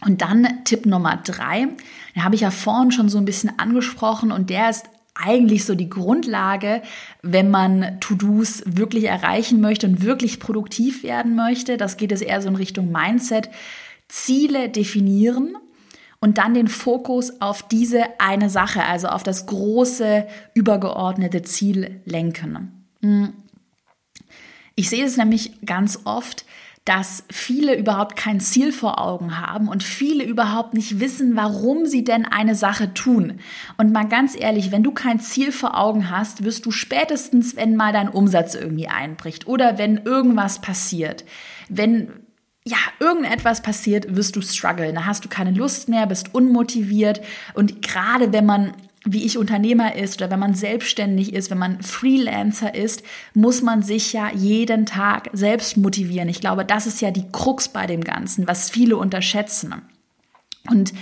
Und 0.00 0.22
dann 0.22 0.64
Tipp 0.64 0.86
Nummer 0.86 1.18
drei, 1.18 1.68
den 2.14 2.24
habe 2.24 2.34
ich 2.34 2.42
ja 2.42 2.50
vorhin 2.50 2.92
schon 2.92 3.08
so 3.08 3.18
ein 3.18 3.24
bisschen 3.24 3.58
angesprochen 3.58 4.32
und 4.32 4.50
der 4.50 4.70
ist 4.70 4.86
eigentlich 5.14 5.64
so 5.64 5.74
die 5.74 5.90
Grundlage, 5.90 6.82
wenn 7.22 7.50
man 7.50 8.00
To-Dos 8.00 8.62
wirklich 8.66 9.04
erreichen 9.04 9.60
möchte 9.60 9.86
und 9.86 10.02
wirklich 10.02 10.40
produktiv 10.40 11.02
werden 11.02 11.34
möchte. 11.34 11.76
Das 11.76 11.96
geht 11.96 12.12
es 12.12 12.22
eher 12.22 12.40
so 12.40 12.48
in 12.48 12.56
Richtung 12.56 12.90
Mindset. 12.90 13.50
Ziele 14.08 14.68
definieren 14.68 15.56
und 16.20 16.38
dann 16.38 16.54
den 16.54 16.68
Fokus 16.68 17.40
auf 17.40 17.66
diese 17.66 18.04
eine 18.18 18.50
Sache, 18.50 18.84
also 18.84 19.08
auf 19.08 19.22
das 19.22 19.46
große, 19.46 20.26
übergeordnete 20.54 21.42
Ziel 21.42 22.00
lenken. 22.04 22.86
Hm. 23.02 23.32
Ich 24.74 24.88
sehe 24.88 25.04
es 25.04 25.16
nämlich 25.16 25.60
ganz 25.66 26.00
oft, 26.04 26.44
dass 26.84 27.24
viele 27.30 27.76
überhaupt 27.76 28.16
kein 28.16 28.40
Ziel 28.40 28.72
vor 28.72 29.00
Augen 29.00 29.38
haben 29.38 29.68
und 29.68 29.82
viele 29.82 30.24
überhaupt 30.24 30.72
nicht 30.74 30.98
wissen, 30.98 31.36
warum 31.36 31.86
sie 31.86 32.04
denn 32.04 32.24
eine 32.24 32.54
Sache 32.54 32.94
tun. 32.94 33.40
Und 33.76 33.92
mal 33.92 34.08
ganz 34.08 34.34
ehrlich, 34.38 34.72
wenn 34.72 34.82
du 34.82 34.90
kein 34.90 35.20
Ziel 35.20 35.52
vor 35.52 35.78
Augen 35.78 36.10
hast, 36.10 36.42
wirst 36.42 36.64
du 36.64 36.70
spätestens, 36.70 37.54
wenn 37.54 37.76
mal 37.76 37.92
dein 37.92 38.08
Umsatz 38.08 38.54
irgendwie 38.54 38.88
einbricht 38.88 39.46
oder 39.46 39.76
wenn 39.76 39.98
irgendwas 39.98 40.60
passiert, 40.60 41.24
wenn 41.68 42.08
ja, 42.64 42.76
irgendetwas 42.98 43.62
passiert, 43.62 44.16
wirst 44.16 44.36
du 44.36 44.42
strugglen. 44.42 44.94
Da 44.94 45.06
hast 45.06 45.24
du 45.24 45.28
keine 45.28 45.50
Lust 45.50 45.88
mehr, 45.88 46.06
bist 46.06 46.34
unmotiviert. 46.34 47.22
Und 47.54 47.82
gerade 47.82 48.32
wenn 48.32 48.44
man 48.44 48.72
wie 49.04 49.24
ich 49.24 49.38
Unternehmer 49.38 49.96
ist 49.96 50.20
oder 50.20 50.30
wenn 50.30 50.38
man 50.38 50.54
selbstständig 50.54 51.32
ist, 51.32 51.50
wenn 51.50 51.58
man 51.58 51.80
Freelancer 51.82 52.74
ist, 52.74 53.02
muss 53.32 53.62
man 53.62 53.82
sich 53.82 54.12
ja 54.12 54.30
jeden 54.32 54.84
Tag 54.84 55.30
selbst 55.32 55.76
motivieren. 55.78 56.28
Ich 56.28 56.40
glaube, 56.40 56.64
das 56.64 56.86
ist 56.86 57.00
ja 57.00 57.10
die 57.10 57.30
Krux 57.32 57.68
bei 57.68 57.86
dem 57.86 58.04
Ganzen, 58.04 58.46
was 58.46 58.70
viele 58.70 58.96
unterschätzen. 58.96 59.74
Und 60.68 60.92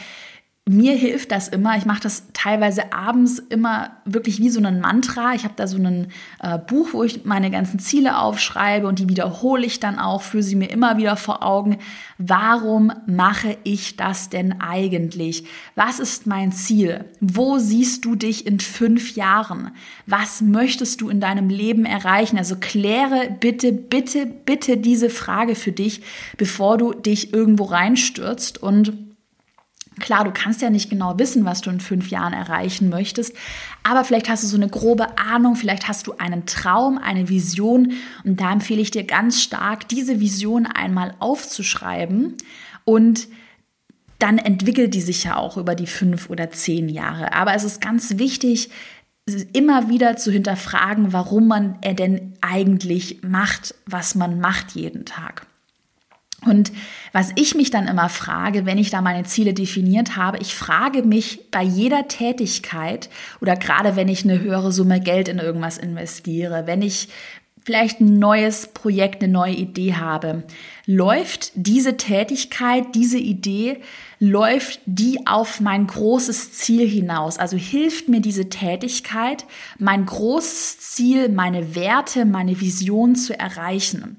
mir 0.69 0.95
hilft 0.95 1.33
das 1.33 1.49
immer. 1.49 1.77
Ich 1.77 1.87
mache 1.87 2.03
das 2.03 2.25
teilweise 2.35 2.93
abends 2.93 3.39
immer 3.39 3.91
wirklich 4.05 4.39
wie 4.39 4.51
so 4.51 4.63
ein 4.63 4.81
Mantra. 4.81 5.35
Ich 5.35 5.45
habe 5.45 5.55
da 5.57 5.67
so 5.67 5.79
ein 5.79 6.09
äh, 6.41 6.59
Buch, 6.59 6.89
wo 6.93 7.05
ich 7.05 7.25
meine 7.25 7.51
ganzen 7.51 7.79
Ziele 7.79 8.19
aufschreibe 8.19 8.87
und 8.87 8.99
die 8.99 9.09
wiederhole 9.09 9.65
ich 9.65 9.81
dann 9.81 9.99
auch, 9.99 10.23
führe 10.23 10.43
sie 10.43 10.57
mir 10.57 10.71
immer 10.71 10.99
wieder 10.99 11.17
vor 11.17 11.43
Augen. 11.43 11.79
Warum 12.19 12.93
mache 13.07 13.57
ich 13.65 13.97
das 13.97 14.29
denn 14.29 14.61
eigentlich? 14.61 15.45
Was 15.75 16.01
ist 16.01 16.27
mein 16.27 16.53
Ziel? 16.53 17.05
Wo 17.21 17.59
siehst 17.59 18.05
du 18.05 18.15
dich 18.15 18.47
in 18.47 18.61
fünf 18.61 19.17
Jahren? 19.17 19.71
Was 20.07 20.43
möchtest 20.43 21.01
du 21.01 21.09
in 21.09 21.21
deinem 21.21 21.49
Leben 21.49 21.87
erreichen? 21.87 22.37
Also 22.37 22.57
kläre 22.57 23.37
bitte, 23.41 23.73
bitte, 23.73 24.27
bitte 24.27 24.77
diese 24.77 25.09
Frage 25.09 25.55
für 25.55 25.73
dich, 25.73 26.03
bevor 26.37 26.77
du 26.77 26.93
dich 26.93 27.33
irgendwo 27.33 27.65
reinstürzt 27.65 28.63
und 28.63 29.08
Klar, 29.99 30.25
du 30.25 30.33
kannst 30.33 30.63
ja 30.63 30.71
nicht 30.71 30.91
genau 30.91 31.19
wissen, 31.19 31.45
was 31.45 31.61
du 31.61 31.71
in 31.71 31.81
fünf 31.81 32.11
Jahren 32.11 32.33
erreichen 32.33 32.89
möchtest, 32.89 33.35
aber 33.83 34.05
vielleicht 34.05 34.29
hast 34.29 34.43
du 34.43 34.47
so 34.47 34.57
eine 34.57 34.69
grobe 34.69 35.19
Ahnung, 35.19 35.57
vielleicht 35.57 35.89
hast 35.89 36.07
du 36.07 36.15
einen 36.19 36.47
Traum, 36.47 36.99
eine 36.99 37.29
Vision 37.29 37.93
und 38.25 38.41
da 38.41 38.53
empfehle 38.53 38.81
ich 38.81 38.91
dir 38.91 39.05
ganz 39.05 39.43
stark, 39.43 39.89
diese 39.89 40.21
Vision 40.21 40.67
einmal 40.67 41.15
aufzuschreiben 41.19 42.37
und 42.85 43.29
dann 44.19 44.39
entwickelt 44.39 44.95
die 44.95 45.01
sich 45.01 45.25
ja 45.25 45.37
auch 45.37 45.57
über 45.57 45.75
die 45.75 45.87
fünf 45.87 46.29
oder 46.29 46.51
zehn 46.51 46.89
Jahre. 46.89 47.33
Aber 47.33 47.55
es 47.55 47.65
ist 47.65 47.81
ganz 47.81 48.19
wichtig, 48.19 48.71
immer 49.53 49.89
wieder 49.89 50.17
zu 50.17 50.33
hinterfragen, 50.33 51.13
warum 51.13 51.47
man 51.49 51.79
er 51.83 51.95
denn 51.95 52.35
eigentlich 52.41 53.23
macht, 53.23 53.75
was 53.87 54.15
man 54.15 54.41
macht 54.41 54.73
jeden 54.73 55.05
Tag. 55.05 55.47
Und 56.47 56.71
was 57.13 57.33
ich 57.35 57.57
mich 57.57 57.71
dann 57.71 57.89
immer 57.89 58.09
frage, 58.09 58.65
wenn 58.65 58.79
ich 58.79 58.91
da 58.91 59.01
meine 59.01 59.25
Ziele 59.25 59.55
definiert 59.55 60.17
habe, 60.17 60.39
ich 60.39 60.55
frage 60.55 61.03
mich 61.03 61.51
bei 61.51 61.63
jeder 61.63 62.07
Tätigkeit 62.07 63.11
oder 63.41 63.57
gerade 63.57 63.97
wenn 63.97 64.09
ich 64.09 64.23
eine 64.23 64.41
höhere 64.41 64.71
Summe 64.71 65.01
Geld 65.01 65.29
in 65.29 65.39
irgendwas 65.39 65.79
investiere, 65.79 66.67
wenn 66.67 66.81
ich 66.81 67.09
vielleicht 67.65 68.01
ein 68.01 68.19
neues 68.19 68.69
Projekt, 68.69 69.23
eine 69.23 69.33
neue 69.33 69.55
Idee 69.55 69.95
habe, 69.95 70.45
läuft 70.87 71.51
diese 71.55 71.97
Tätigkeit, 71.97 72.95
diese 72.95 73.19
Idee, 73.19 73.81
läuft 74.21 74.81
die 74.87 75.27
auf 75.27 75.61
mein 75.61 75.87
großes 75.87 76.53
Ziel 76.53 76.89
hinaus? 76.89 77.37
Also 77.37 77.57
hilft 77.57 78.09
mir 78.09 78.21
diese 78.21 78.49
Tätigkeit, 78.49 79.45
mein 79.79 80.07
großes 80.07 80.79
Ziel, 80.79 81.29
meine 81.29 81.75
Werte, 81.75 82.25
meine 82.25 82.59
Vision 82.61 83.17
zu 83.17 83.39
erreichen? 83.39 84.17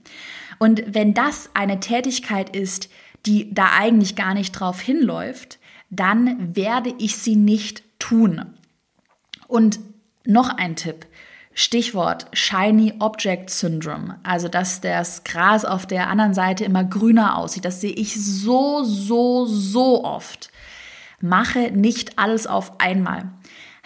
Und 0.59 0.83
wenn 0.87 1.13
das 1.13 1.49
eine 1.53 1.79
Tätigkeit 1.79 2.55
ist, 2.55 2.89
die 3.25 3.53
da 3.53 3.71
eigentlich 3.77 4.15
gar 4.15 4.33
nicht 4.33 4.51
drauf 4.51 4.79
hinläuft, 4.79 5.57
dann 5.89 6.55
werde 6.55 6.93
ich 6.99 7.17
sie 7.17 7.35
nicht 7.35 7.83
tun. 7.97 8.45
Und 9.47 9.79
noch 10.25 10.49
ein 10.49 10.75
Tipp. 10.75 11.07
Stichwort 11.53 12.27
Shiny 12.31 12.93
Object 12.99 13.49
Syndrome, 13.49 14.19
also 14.23 14.47
dass 14.47 14.79
das 14.79 15.23
Gras 15.23 15.65
auf 15.65 15.85
der 15.85 16.07
anderen 16.07 16.33
Seite 16.33 16.63
immer 16.63 16.83
grüner 16.83 17.37
aussieht. 17.37 17.65
Das 17.65 17.81
sehe 17.81 17.91
ich 17.91 18.15
so, 18.23 18.83
so, 18.83 19.45
so 19.45 20.05
oft. 20.05 20.51
Mache 21.19 21.71
nicht 21.71 22.17
alles 22.17 22.47
auf 22.47 22.79
einmal 22.79 23.29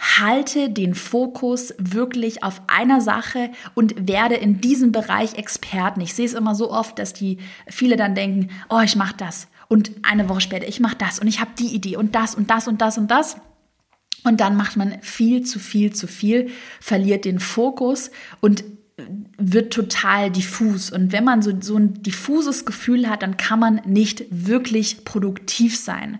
halte 0.04 0.70
den 0.70 0.94
Fokus 0.94 1.74
wirklich 1.78 2.42
auf 2.42 2.62
einer 2.66 3.00
Sache 3.00 3.50
und 3.74 4.08
werde 4.08 4.34
in 4.34 4.60
diesem 4.60 4.92
Bereich 4.92 5.34
Experten. 5.34 6.00
Ich 6.00 6.14
sehe 6.14 6.26
es 6.26 6.34
immer 6.34 6.54
so 6.54 6.70
oft, 6.70 6.98
dass 6.98 7.12
die 7.12 7.38
viele 7.66 7.96
dann 7.96 8.14
denken, 8.14 8.50
oh, 8.68 8.80
ich 8.80 8.96
mache 8.96 9.14
das 9.16 9.48
und 9.68 9.92
eine 10.02 10.28
Woche 10.28 10.42
später, 10.42 10.68
ich 10.68 10.80
mache 10.80 10.96
das 10.96 11.18
und 11.18 11.26
ich 11.26 11.40
habe 11.40 11.52
die 11.58 11.74
Idee 11.74 11.96
und 11.96 12.14
das 12.14 12.34
und 12.34 12.50
das 12.50 12.68
und 12.68 12.80
das 12.80 12.98
und 12.98 13.10
das. 13.10 13.36
Und 14.24 14.40
dann 14.40 14.56
macht 14.56 14.76
man 14.76 15.00
viel 15.02 15.44
zu 15.44 15.58
viel 15.58 15.92
zu 15.92 16.06
viel, 16.06 16.50
verliert 16.80 17.24
den 17.24 17.40
Fokus 17.40 18.10
und 18.40 18.64
wird 19.36 19.72
total 19.72 20.30
diffus. 20.30 20.90
Und 20.90 21.12
wenn 21.12 21.24
man 21.24 21.42
so, 21.42 21.52
so 21.60 21.76
ein 21.76 22.02
diffuses 22.02 22.64
Gefühl 22.64 23.08
hat, 23.08 23.22
dann 23.22 23.36
kann 23.36 23.58
man 23.58 23.80
nicht 23.84 24.24
wirklich 24.30 25.04
produktiv 25.04 25.78
sein. 25.78 26.18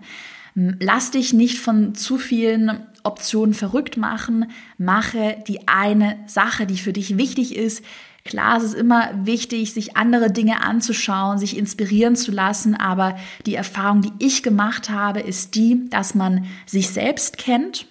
Lass 0.53 1.11
dich 1.11 1.33
nicht 1.33 1.59
von 1.59 1.95
zu 1.95 2.17
vielen 2.17 2.85
Optionen 3.05 3.53
verrückt 3.53 3.97
machen. 3.97 4.51
Mache 4.77 5.37
die 5.47 5.67
eine 5.67 6.17
Sache, 6.27 6.65
die 6.65 6.77
für 6.77 6.93
dich 6.93 7.17
wichtig 7.17 7.55
ist. 7.55 7.83
Klar, 8.25 8.57
es 8.57 8.63
ist 8.63 8.73
immer 8.73 9.11
wichtig, 9.23 9.73
sich 9.73 9.97
andere 9.97 10.31
Dinge 10.31 10.63
anzuschauen, 10.63 11.37
sich 11.37 11.55
inspirieren 11.55 12.15
zu 12.15 12.31
lassen, 12.31 12.75
aber 12.75 13.17
die 13.45 13.53
Erfahrung, 13.53 14.01
die 14.01 14.13
ich 14.17 14.41
gemacht 14.41 14.89
habe, 14.89 15.19
ist 15.19 15.53
die, 15.53 15.87
dass 15.91 16.15
man 16.15 16.47
sich 16.65 16.89
selbst 16.89 17.37
kennt 17.37 17.85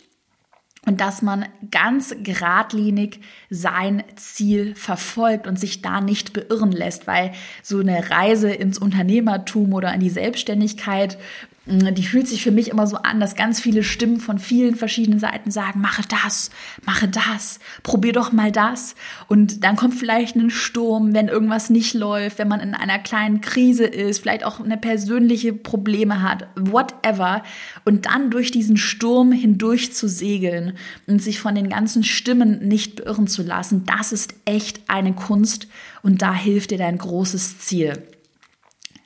und 0.87 1.01
dass 1.01 1.23
man 1.23 1.47
ganz 1.71 2.15
geradlinig 2.23 3.21
sein 3.55 4.03
Ziel 4.17 4.75
verfolgt 4.75 5.47
und 5.47 5.59
sich 5.59 5.83
da 5.83 6.01
nicht 6.01 6.33
beirren 6.33 6.73
lässt, 6.73 7.07
weil 7.07 7.33
so 7.63 7.79
eine 7.79 8.11
Reise 8.11 8.51
ins 8.51 8.79
Unternehmertum 8.79 9.73
oder 9.73 9.95
in 9.95 10.01
die 10.01 10.11
Selbstständigkeit 10.11 11.19
die 11.67 12.05
fühlt 12.05 12.29
sich 12.29 12.43
für 12.43 12.51
mich 12.51 12.69
immer 12.69 12.87
so 12.87 12.97
an, 12.99 13.21
dass 13.21 13.37
ganz 13.37 13.59
viele 13.59 13.83
Stimmen 13.83 14.21
von 14.21 14.39
vielen 14.39 14.75
verschiedenen 14.75 15.19
Seiten 15.19 15.51
sagen, 15.51 15.81
mache 15.81 16.03
das, 16.07 16.51
mache 16.85 17.09
das, 17.09 17.59
probier 17.83 18.13
doch 18.13 18.33
mal 18.33 18.53
das. 18.53 18.95
Und 19.29 19.65
dann 19.65 19.77
kommt 19.77 19.95
vielleicht 19.95 20.37
ein 20.37 20.51
Sturm, 20.51 21.15
wenn 21.15 21.29
irgendwas 21.29 21.71
nicht 21.71 21.95
läuft, 21.95 22.39
wenn 22.39 22.49
man 22.49 22.61
in 22.61 22.75
einer 22.75 22.99
kleinen 22.99 23.41
Krise 23.41 23.85
ist, 23.85 24.19
vielleicht 24.21 24.45
auch 24.45 24.61
eine 24.61 24.77
persönliche 24.77 25.55
Probleme 25.55 26.21
hat, 26.21 26.49
whatever. 26.55 27.43
Und 27.87 28.05
dann 28.05 28.31
durch 28.31 28.51
diesen 28.51 28.77
Sturm 28.77 29.33
hindurch 29.33 29.95
zu 29.95 30.07
segeln 30.07 30.77
und 31.07 31.23
sich 31.23 31.41
von 31.41 31.55
den 31.55 31.71
ganzen 31.71 32.05
Stimmen 32.05 32.69
nicht 32.69 32.97
beirren 32.97 33.27
zu 33.27 33.43
lassen, 33.45 33.85
das 33.87 34.13
ist 34.13 34.35
echt 34.45 34.89
eine 34.89 35.13
Kunst 35.13 35.69
und 36.03 36.23
da 36.23 36.33
hilft 36.35 36.71
dir 36.71 36.79
dein 36.79 36.99
großes 36.99 37.61
Ziel. 37.61 38.03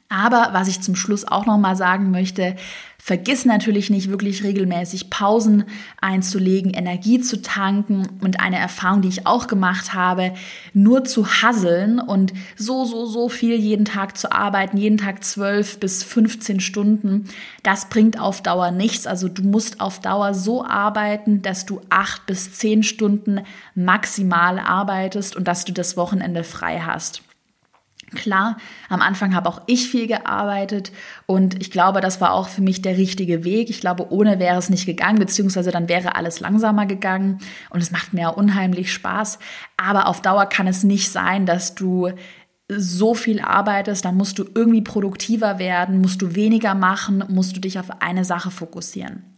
Aber 0.09 0.51
was 0.53 0.69
ich 0.69 0.81
zum 0.81 0.97
Schluss 0.97 1.27
auch 1.27 1.45
noch 1.45 1.59
mal 1.59 1.77
sagen 1.77 2.11
möchte, 2.11 2.57
vergiss 3.09 3.47
natürlich 3.47 3.89
nicht 3.89 4.11
wirklich 4.11 4.45
regelmäßig 4.45 5.09
Pausen 5.09 5.65
einzulegen, 5.99 6.75
Energie 6.75 7.19
zu 7.19 7.41
tanken 7.41 8.07
und 8.21 8.39
eine 8.39 8.59
Erfahrung, 8.59 9.01
die 9.01 9.09
ich 9.09 9.27
auch 9.27 9.47
gemacht 9.47 9.95
habe, 9.95 10.35
nur 10.75 11.05
zu 11.05 11.27
hasseln 11.27 12.01
und 12.01 12.35
so, 12.55 12.85
so, 12.85 13.07
so 13.07 13.31
viel 13.31 13.55
jeden 13.55 13.87
Tag 13.87 14.19
zu 14.19 14.31
arbeiten, 14.31 14.77
jeden 14.77 14.99
Tag 14.99 15.25
12 15.25 15.81
bis 15.81 16.05
15 16.05 16.61
Stunden, 16.61 17.25
das 17.63 17.89
bringt 17.89 18.21
auf 18.21 18.43
Dauer 18.43 18.73
nichts. 18.73 19.07
Also 19.07 19.29
du 19.29 19.43
musst 19.43 19.81
auf 19.81 20.01
Dauer 20.01 20.35
so 20.35 20.63
arbeiten, 20.63 21.41
dass 21.41 21.65
du 21.65 21.81
acht 21.89 22.27
bis 22.27 22.53
zehn 22.53 22.83
Stunden 22.83 23.41
maximal 23.75 24.59
arbeitest 24.59 25.35
und 25.35 25.49
dass 25.49 25.65
du 25.65 25.73
das 25.73 25.97
Wochenende 25.97 26.45
frei 26.45 26.81
hast. 26.81 27.23
Klar, 28.15 28.57
am 28.89 29.03
Anfang 29.03 29.35
habe 29.35 29.49
auch 29.49 29.63
ich 29.67 29.89
viel 29.89 30.07
gearbeitet 30.07 30.93
und 31.27 31.61
ich 31.61 31.71
glaube, 31.71 32.01
das 32.01 32.21
war 32.21 32.33
auch 32.33 32.49
für 32.49 32.63
mich 32.63 32.81
der 32.81 32.97
richtige 32.97 33.45
Weg. 33.45 33.69
Ich 33.69 33.81
glaube, 33.81 34.11
ohne 34.11 34.39
wäre 34.39 34.57
es 34.57 34.71
nicht 34.71 34.87
gegangen, 34.87 35.19
beziehungsweise 35.19 35.71
dann 35.71 35.89
wäre 35.89 36.15
alles 36.15 36.41
langsamer 36.41 36.87
gegangen 36.87 37.39
und 37.71 37.83
es 37.83 37.91
macht 37.91 38.15
mir 38.15 38.37
unheimlich 38.37 38.93
Spaß. 38.93 39.39
Aber 39.77 40.07
auf 40.07 40.23
Dauer 40.23 40.47
kann 40.47 40.67
es 40.67 40.85
nicht 40.85 41.11
sein, 41.11 41.45
dass 41.45 41.75
du 41.75 42.11
so 42.69 43.15
viel 43.15 43.41
arbeitest, 43.41 44.05
dann 44.05 44.17
musst 44.17 44.39
du 44.39 44.45
irgendwie 44.55 44.83
produktiver 44.83 45.59
werden, 45.59 46.01
musst 46.01 46.21
du 46.23 46.35
weniger 46.35 46.75
machen, 46.75 47.25
musst 47.29 47.57
du 47.57 47.61
dich 47.61 47.79
auf 47.79 48.01
eine 48.01 48.25
Sache 48.25 48.51
fokussieren. 48.51 49.38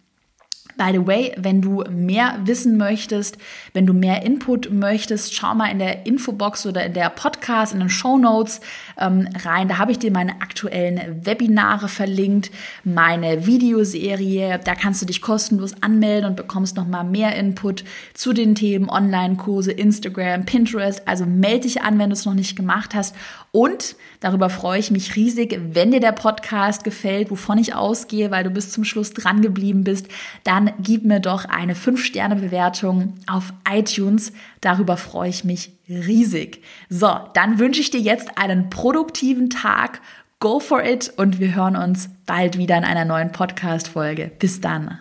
By 0.81 0.93
the 0.93 1.07
way, 1.07 1.35
wenn 1.37 1.61
du 1.61 1.85
mehr 1.91 2.39
wissen 2.45 2.79
möchtest, 2.79 3.37
wenn 3.75 3.85
du 3.85 3.93
mehr 3.93 4.23
Input 4.23 4.73
möchtest, 4.73 5.35
schau 5.35 5.55
mal 5.55 5.71
in 5.71 5.79
der 5.79 6.07
Infobox 6.07 6.65
oder 6.65 6.87
in 6.87 6.95
der 6.95 7.11
Podcast, 7.11 7.75
in 7.75 7.81
den 7.81 7.91
Show 7.91 8.17
Notes 8.17 8.63
ähm, 9.01 9.29
rein. 9.45 9.69
Da 9.69 9.79
habe 9.79 9.93
ich 9.93 9.99
dir 9.99 10.13
meine 10.13 10.41
aktuellen 10.41 11.25
Webinare 11.25 11.89
verlinkt, 11.89 12.51
meine 12.85 13.47
Videoserie. 13.47 14.61
Da 14.63 14.75
kannst 14.75 15.03
du 15.03 15.07
dich 15.07 15.23
kostenlos 15.23 15.83
anmelden 15.83 16.31
und 16.31 16.37
bekommst 16.37 16.77
noch 16.77 16.87
mal 16.87 17.05
mehr 17.05 17.35
Input 17.37 17.85
zu 18.15 18.33
den 18.33 18.55
Themen 18.55 18.89
Online-Kurse, 18.89 19.73
Instagram, 19.73 20.45
Pinterest. 20.45 21.07
Also 21.09 21.27
melde 21.27 21.61
dich 21.61 21.83
an, 21.83 21.99
wenn 21.99 22.11
du 22.11 22.15
es 22.15 22.25
noch 22.25 22.35
nicht 22.35 22.57
gemacht 22.57 22.95
hast. 22.95 23.15
Und 23.53 23.97
darüber 24.21 24.49
freue 24.49 24.79
ich 24.79 24.93
mich 24.93 25.17
riesig, 25.17 25.59
wenn 25.73 25.91
dir 25.91 25.99
der 25.99 26.13
Podcast 26.13 26.85
gefällt, 26.85 27.31
wovon 27.33 27.59
ich 27.59 27.75
ausgehe, 27.75 28.31
weil 28.31 28.45
du 28.45 28.51
bis 28.51 28.71
zum 28.71 28.85
Schluss 28.85 29.13
dran 29.13 29.43
geblieben 29.43 29.83
bist, 29.83 30.07
dann 30.45 30.71
gib 30.79 31.05
mir 31.05 31.19
doch 31.19 31.47
eine 31.47 31.75
5-Sterne-Bewertung 31.75 33.15
auf 33.27 33.53
iTunes. 33.69 34.33
Darüber 34.61 34.97
freue 34.97 35.31
ich 35.31 35.45
mich 35.45 35.73
riesig. 35.89 36.63
So, 36.89 37.11
dann 37.35 37.59
wünsche 37.59 37.81
ich 37.81 37.91
dir 37.91 38.01
jetzt 38.01 38.37
einen 38.39 38.71
produktiven 38.71 39.51
Tag. 39.51 40.01
Go 40.39 40.61
for 40.61 40.85
it 40.85 41.13
und 41.17 41.39
wir 41.39 41.55
hören 41.55 41.77
uns 41.77 42.11
bald 42.27 42.57
wieder 42.57 42.77
in 42.77 42.85
einer 42.85 43.05
neuen 43.05 43.33
Podcast-Folge. 43.33 44.31
Bis 44.39 44.61
dann. 44.61 44.99